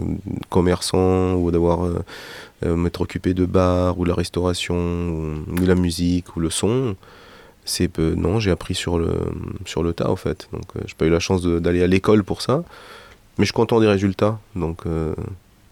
[0.49, 2.03] commerçant ou d'avoir euh,
[2.65, 6.49] euh, m'être occupé de bar ou de la restauration ou, ou la musique ou le
[6.49, 6.95] son.
[7.65, 9.13] C'est peu- non, j'ai appris sur le
[9.65, 10.47] sur le tas en fait.
[10.53, 12.63] Donc euh, j'ai pas eu la chance de- d'aller à l'école pour ça,
[13.37, 14.39] mais je suis content des résultats.
[14.55, 15.13] Donc euh,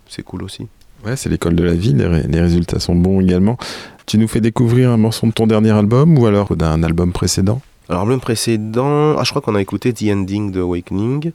[0.09, 0.67] c'est cool aussi.
[1.05, 3.57] Ouais, c'est l'école de la vie, les, les résultats sont bons également.
[4.05, 7.61] Tu nous fais découvrir un morceau de ton dernier album ou alors d'un album précédent?
[7.89, 11.31] Alors, l'album précédent, ah, je crois qu'on a écouté The Ending de Awakening.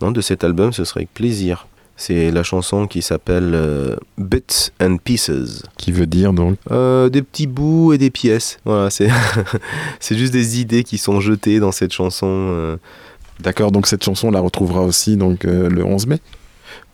[0.00, 1.66] Non, de cet album, ce serait avec plaisir.
[1.96, 5.62] C'est la chanson qui s'appelle euh, Bits and Pieces.
[5.76, 8.58] Qui veut dire donc Euh, des petits bouts et des pièces.
[8.64, 9.08] Voilà, c'est
[10.10, 12.26] juste des idées qui sont jetées dans cette chanson.
[12.28, 12.76] euh.
[13.40, 16.18] D'accord, donc cette chanson on la retrouvera aussi donc le 11 mai.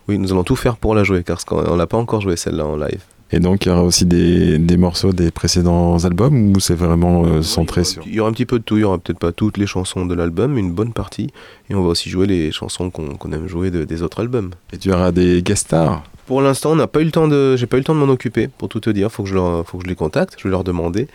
[0.07, 2.65] Oui, nous allons tout faire pour la jouer, car on l'a pas encore joué celle-là
[2.65, 3.01] en live.
[3.31, 7.25] Et donc il y aura aussi des, des morceaux des précédents albums ou c'est vraiment
[7.25, 9.19] euh, centré sur Il y aura un petit peu de tout, il y aura peut-être
[9.19, 11.29] pas toutes les chansons de l'album, une bonne partie.
[11.69, 14.49] Et on va aussi jouer les chansons qu'on aime jouer de- des autres albums.
[14.73, 17.55] Et tu auras des guest stars Pour l'instant, on n'a pas eu le temps de,
[17.55, 19.11] j'ai pas eu le temps de m'en occuper, pour tout te dire.
[19.11, 21.07] Faut que je leur, faut que je les contacte, je vais leur demander.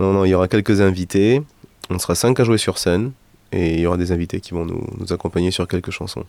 [0.00, 1.42] Non, non, il y aura quelques invités.
[1.90, 3.12] On sera cinq à jouer sur scène
[3.52, 6.24] et il y aura des invités qui vont nous, nous accompagner sur quelques chansons.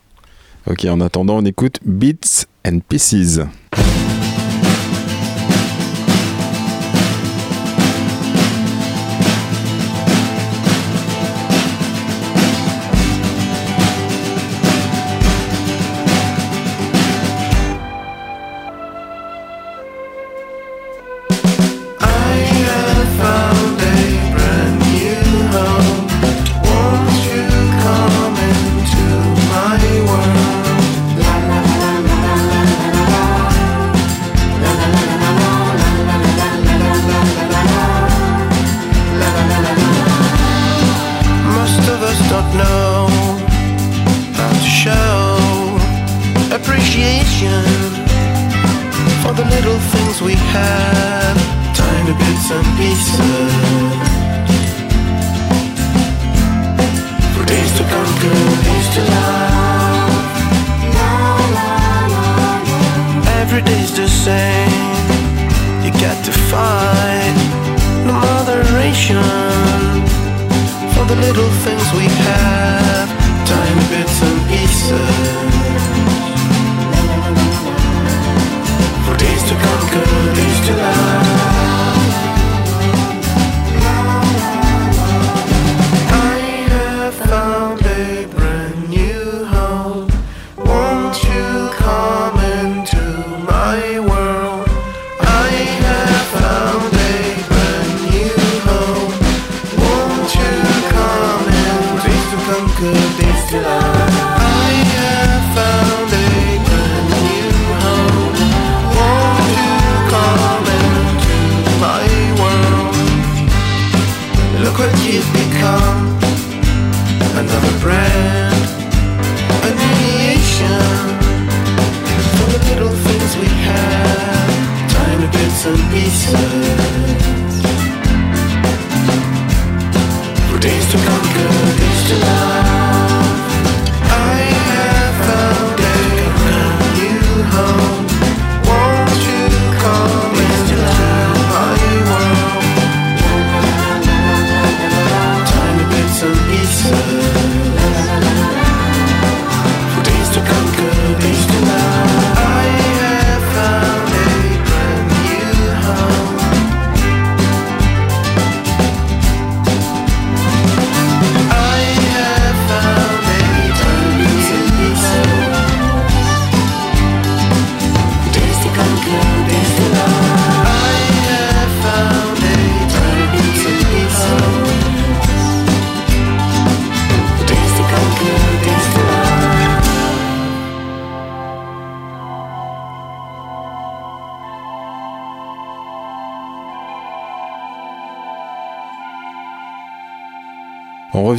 [0.69, 3.39] Ok, en attendant on écoute Beats and Pieces.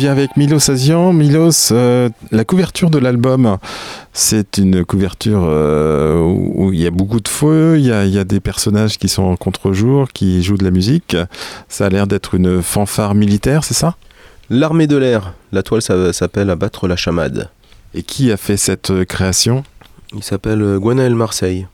[0.01, 1.13] Revient avec Milos Azian.
[1.13, 3.59] Milos, euh, la couverture de l'album,
[4.15, 8.15] c'est une couverture euh, où il y a beaucoup de feu, il y a, il
[8.15, 11.19] y a des personnages qui sont en contre-jour, qui jouent de la musique.
[11.69, 13.97] Ça a l'air d'être une fanfare militaire, c'est ça?
[14.49, 17.51] L'armée de l'air, la toile s'appelle Abattre la chamade.
[17.93, 19.65] Et qui a fait cette euh, création?
[20.15, 21.67] Il s'appelle Gwenaël Marseille.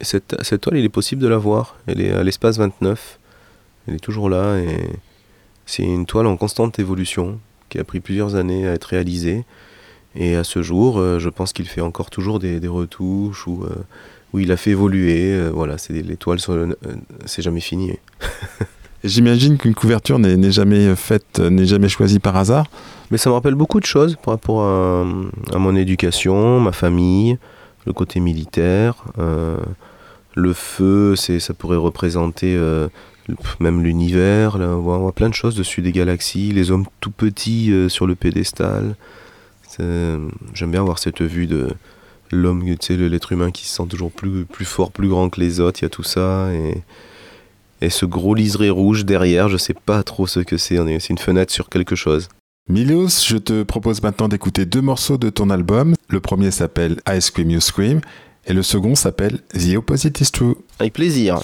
[0.00, 1.74] Et cette, cette toile, il est possible de la voir.
[1.88, 3.18] Elle est à l'espace 29.
[3.88, 4.88] Elle est toujours là et
[5.64, 9.44] c'est une toile en constante évolution qui a pris plusieurs années à être réalisée.
[10.14, 13.64] Et à ce jour, euh, je pense qu'il fait encore toujours des, des retouches ou
[13.64, 13.74] euh,
[14.32, 15.32] où il a fait évoluer.
[15.34, 16.38] euh, voilà, c'est les toiles,
[17.26, 17.92] c'est jamais fini.
[19.04, 22.66] J'imagine qu'une couverture n'est jamais faite, n'est jamais choisie par hasard.
[23.10, 25.06] Mais ça me rappelle beaucoup de choses par rapport à,
[25.54, 27.38] à mon éducation, ma famille,
[27.84, 29.04] le côté militaire.
[30.34, 32.58] le feu, ça pourrait représenter
[33.60, 34.58] même l'univers.
[34.58, 37.72] Là, on, voit, on voit plein de choses dessus des galaxies, les hommes tout petits
[37.72, 38.96] euh, sur le pédestal.
[39.68, 40.16] C'est-
[40.54, 41.68] J'aime bien avoir cette vue de
[42.32, 45.40] l'homme, tu sais, l'être humain qui se sent toujours plus, plus fort, plus grand que
[45.40, 45.80] les autres.
[45.80, 46.52] Il y a tout ça.
[46.52, 46.82] Et,
[47.82, 50.76] et ce gros liseré rouge derrière, je sais pas trop ce que c'est.
[50.98, 52.28] C'est une fenêtre sur quelque chose.
[52.68, 55.94] Milos, je te propose maintenant d'écouter deux morceaux de ton album.
[56.08, 58.00] Le premier s'appelle Ice Cream You Scream
[58.46, 60.56] et le second s'appelle The Opposite Is True.
[60.80, 61.38] Avec plaisir.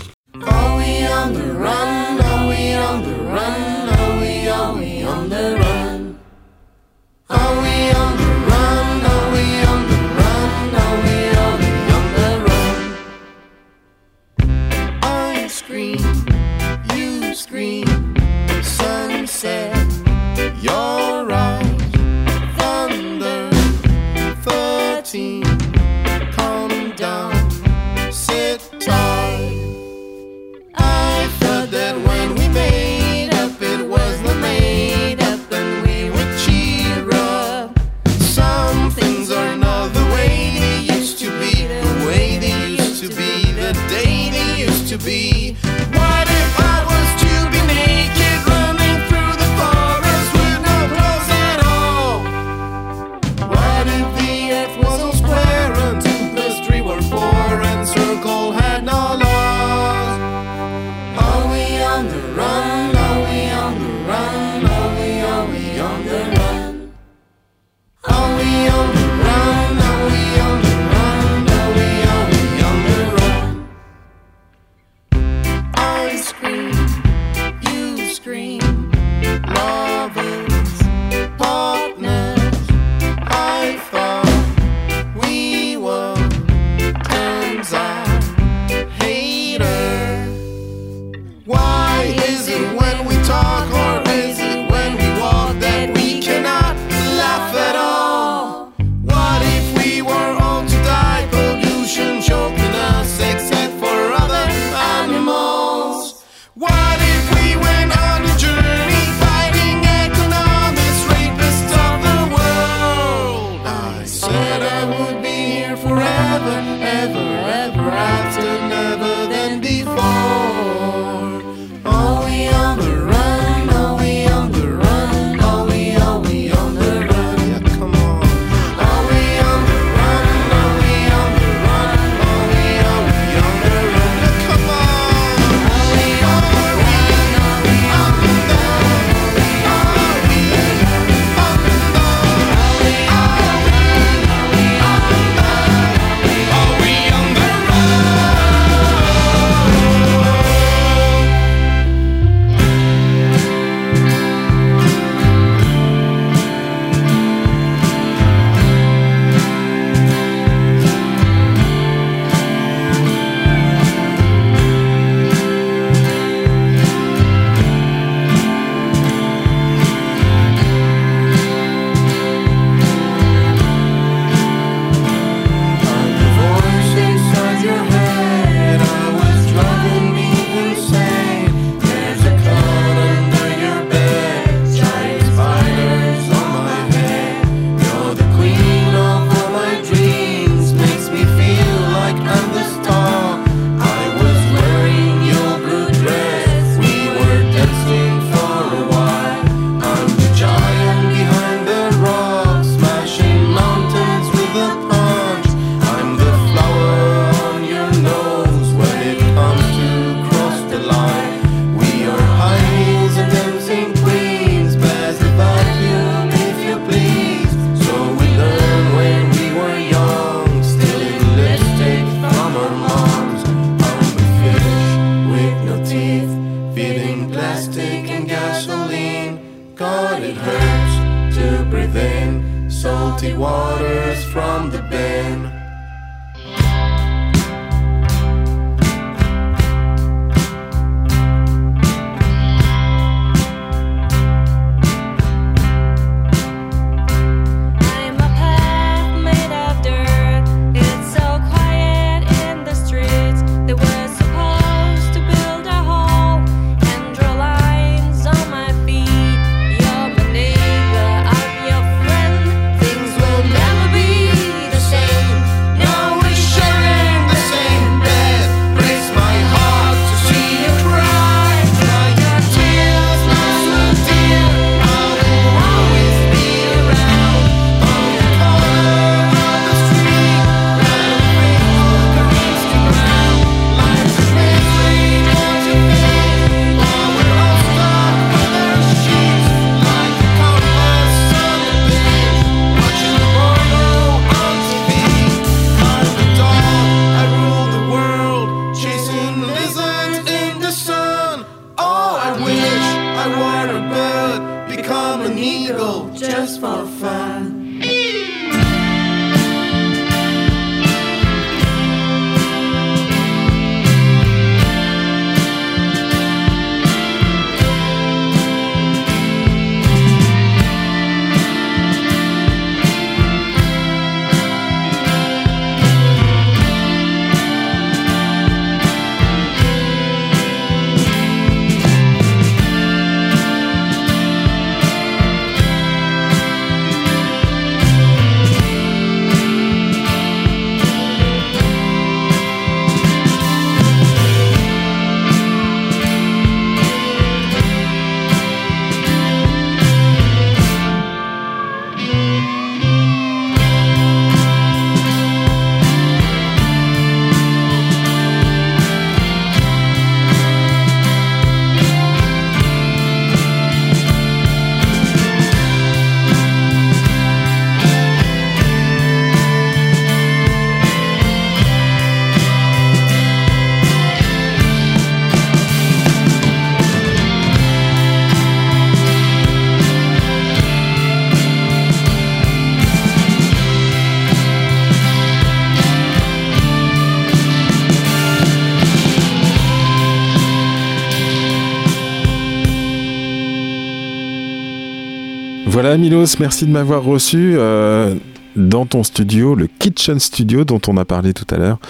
[395.82, 398.14] Voilà Milos, merci de m'avoir reçu euh,
[398.54, 401.80] dans ton studio, le Kitchen Studio dont on a parlé tout à l'heure.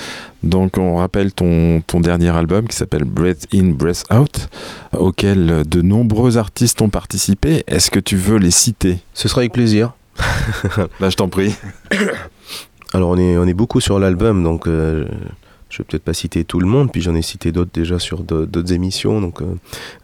[0.43, 4.49] Donc on rappelle ton, ton dernier album qui s'appelle Breath In, Breath Out,
[4.97, 7.65] auquel de nombreux artistes ont participé.
[7.67, 8.97] Est-ce que tu veux les citer?
[9.13, 9.93] Ce sera avec plaisir.
[10.99, 11.55] Là je t'en prie.
[12.95, 15.05] Alors on est, on est beaucoup sur l'album, donc euh,
[15.73, 18.23] je vais peut-être pas citer tout le monde, puis j'en ai cité d'autres déjà sur
[18.23, 19.23] d'au- d'autres émissions.
[19.23, 19.47] Donc euh,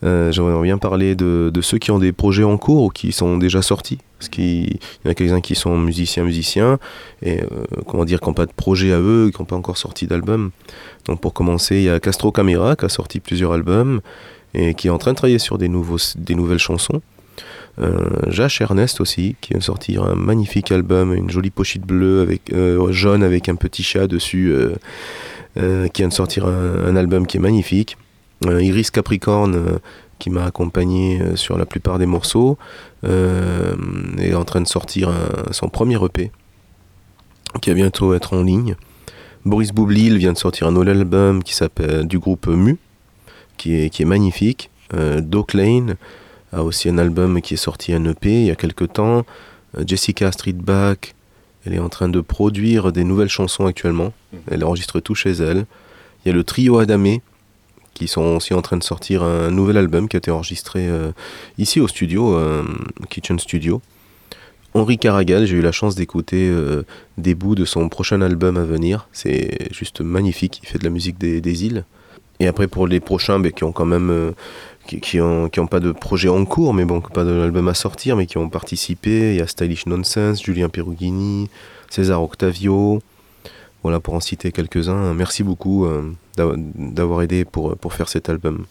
[0.03, 3.36] euh, j'aimerais bien parler de, ceux qui ont des projets en cours ou qui sont
[3.36, 3.99] déjà sortis.
[4.19, 6.78] Parce qu'il y en a quelques-uns qui sont musiciens, musiciens,
[7.23, 7.47] et euh,
[7.86, 10.51] comment dire, qui n'ont pas de projet à eux, qui n'ont pas encore sorti d'album.
[11.05, 14.01] Donc pour commencer, il y a Castro Camera qui a sorti plusieurs albums
[14.55, 17.03] et qui est en train de travailler sur des, nouveaux, des nouvelles chansons.
[17.78, 22.53] Euh, Ernest aussi, qui vient de sortir un magnifique album, une jolie pochette bleue avec
[22.90, 24.53] jaune avec un petit chat dessus,
[25.59, 27.97] qui vient de sortir un, album qui est magnifique.
[28.47, 29.79] Euh, Iris Capricorne, euh,
[30.19, 32.57] qui m'a accompagné euh, sur la plupart des morceaux,
[33.05, 33.75] euh,
[34.19, 35.11] est en train de sortir
[35.51, 36.31] son premier EP,
[37.61, 38.77] qui va bientôt être en ligne.
[39.45, 42.79] Boris Boublil vient de sortir un nouvel album qui s'appelle du groupe Mu,
[43.57, 44.71] qui est, qui est magnifique.
[44.95, 45.97] Euh, Doc Lane
[46.53, 49.25] a aussi un album qui est sorti un EP il y a quelques temps.
[49.77, 51.15] Euh, Jessica Streetback,
[51.65, 54.13] elle est en train de produire des nouvelles chansons actuellement.
[54.51, 55.67] Elle enregistre tout chez elle.
[56.25, 57.23] Il y a le trio Adamé
[57.99, 61.11] qui sont aussi en train de sortir un nouvel album qui a été enregistré euh,
[61.59, 62.63] ici au studio, euh,
[63.11, 63.83] Kitchen Studio.
[64.75, 66.85] Henri Caragal, j'ai eu la chance d'écouter euh,
[67.17, 69.09] des bouts de son prochain album à venir.
[69.13, 70.61] C'est juste magnifique.
[70.63, 71.85] Il fait de la musique des, des îles.
[72.40, 74.31] Et après pour les prochains, ben, qui ont quand même euh,
[74.86, 77.74] qui, qui ont, qui ont pas de projet en cours, mais bon, pas d'album à
[77.74, 79.35] sortir, mais qui ont participé.
[79.35, 81.51] Il y a Stylish Nonsense, Julien Perugini,
[81.90, 83.01] César Octavio.
[83.82, 85.15] Voilà, pour en citer quelques-uns.
[85.15, 88.65] Merci beaucoup euh, d'av- d'avoir aidé pour, pour faire cet album.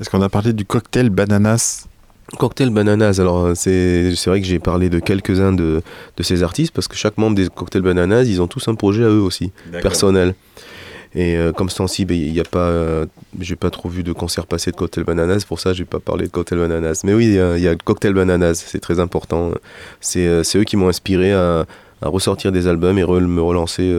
[0.00, 1.86] Est-ce qu'on a parlé du cocktail bananas?
[2.38, 5.82] Cocktail Bananas, alors euh, c'est c'est vrai que j'ai parlé de quelques-uns de,
[6.16, 9.02] de ces artistes parce que chaque membre des Cocktail Bananas, ils ont tous un projet
[9.02, 9.50] à eux aussi,
[9.82, 10.36] personnel.
[11.14, 13.06] Et euh, comme ce temps-ci, ben, n'y a pas, euh,
[13.40, 16.26] j'ai pas trop vu de concert passer de Cocktail Bananas, pour ça j'ai pas parlé
[16.26, 17.00] de Cocktail Bananas.
[17.04, 19.50] Mais oui, il y a, y Cocktail Bananas, c'est très important.
[20.00, 21.66] C'est euh, eux qui m'ont inspiré à,
[22.02, 23.94] ressortir des albums et me relancer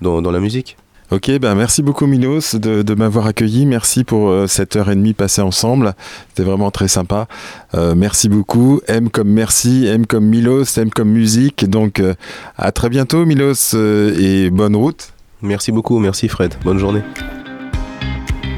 [0.00, 0.78] dans, la musique.
[1.10, 3.66] Ok, ben merci beaucoup Milos de, m'avoir accueilli.
[3.66, 5.92] Merci pour cette heure et demie passée ensemble.
[6.30, 7.28] C'était vraiment très sympa.
[7.74, 8.80] Merci beaucoup.
[8.88, 11.68] M comme merci, M comme Milos, M comme musique.
[11.68, 12.02] Donc
[12.56, 15.13] à très bientôt Milos et bonne route.
[15.44, 16.54] Merci beaucoup, merci Fred.
[16.64, 17.02] Bonne journée.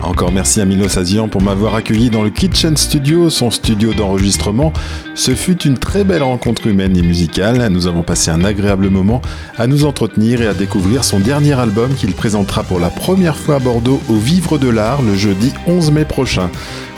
[0.03, 4.73] Encore merci à Milos Azian pour m'avoir accueilli dans le Kitchen Studio, son studio d'enregistrement.
[5.17, 7.67] Ce fut une très belle rencontre humaine et musicale.
[7.73, 9.21] Nous avons passé un agréable moment
[9.59, 13.57] à nous entretenir et à découvrir son dernier album qu'il présentera pour la première fois
[13.57, 16.51] à Bordeaux au Vivre de l'Art le jeudi 11 mai prochain.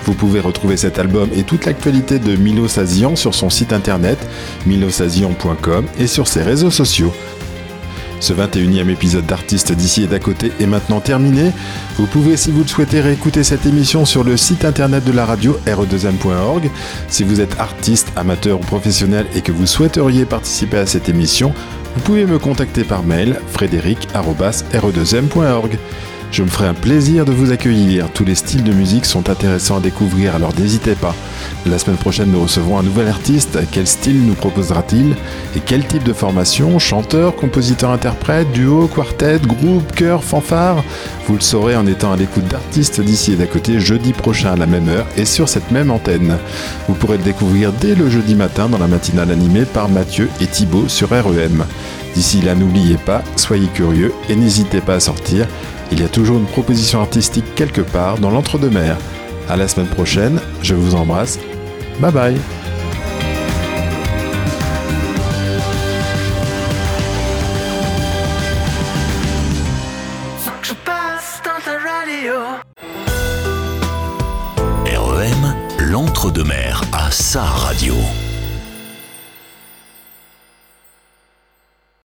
[0.05, 4.19] Vous pouvez retrouver cet album et toute l'actualité de Milos Azian sur son site internet
[4.67, 7.15] milosazian.com et sur ses réseaux sociaux.
[8.21, 11.53] Ce 21e épisode d'Artistes d'ici et d'à côté est maintenant terminé.
[11.97, 15.25] Vous pouvez, si vous le souhaitez, réécouter cette émission sur le site internet de la
[15.25, 16.71] radio re2m.org.
[17.09, 21.55] Si vous êtes artiste, amateur ou professionnel et que vous souhaiteriez participer à cette émission,
[21.95, 25.79] vous pouvez me contacter par mail frédéric.re2m.org.
[26.31, 28.11] Je me ferai un plaisir de vous accueillir.
[28.13, 31.15] Tous les styles de musique sont intéressants à découvrir, alors n'hésitez pas.
[31.67, 33.59] La semaine prochaine, nous recevrons un nouvel artiste.
[33.73, 35.17] Quel style nous proposera-t-il?
[35.57, 36.79] Et quel type de formation?
[36.79, 40.85] Chanteur, compositeur, interprète, duo, quartet, groupe, chœur, fanfare?
[41.27, 44.57] Vous le saurez en étant à l'écoute d'artistes d'ici et d'à côté jeudi prochain à
[44.57, 46.37] la même heure et sur cette même antenne.
[46.89, 50.47] Vous pourrez le découvrir dès le jeudi matin dans la matinale animée par Mathieu et
[50.47, 51.65] Thibaut sur REM.
[52.19, 55.47] D'ici là, n'oubliez pas, soyez curieux et n'hésitez pas à sortir.
[55.93, 58.97] Il y a toujours une proposition artistique quelque part dans l'entre-deux-mers.
[59.49, 61.39] À la semaine prochaine, je vous embrasse.
[62.01, 62.37] Bye bye.
[74.87, 77.95] REM, l'entre-deux-mers à sa radio.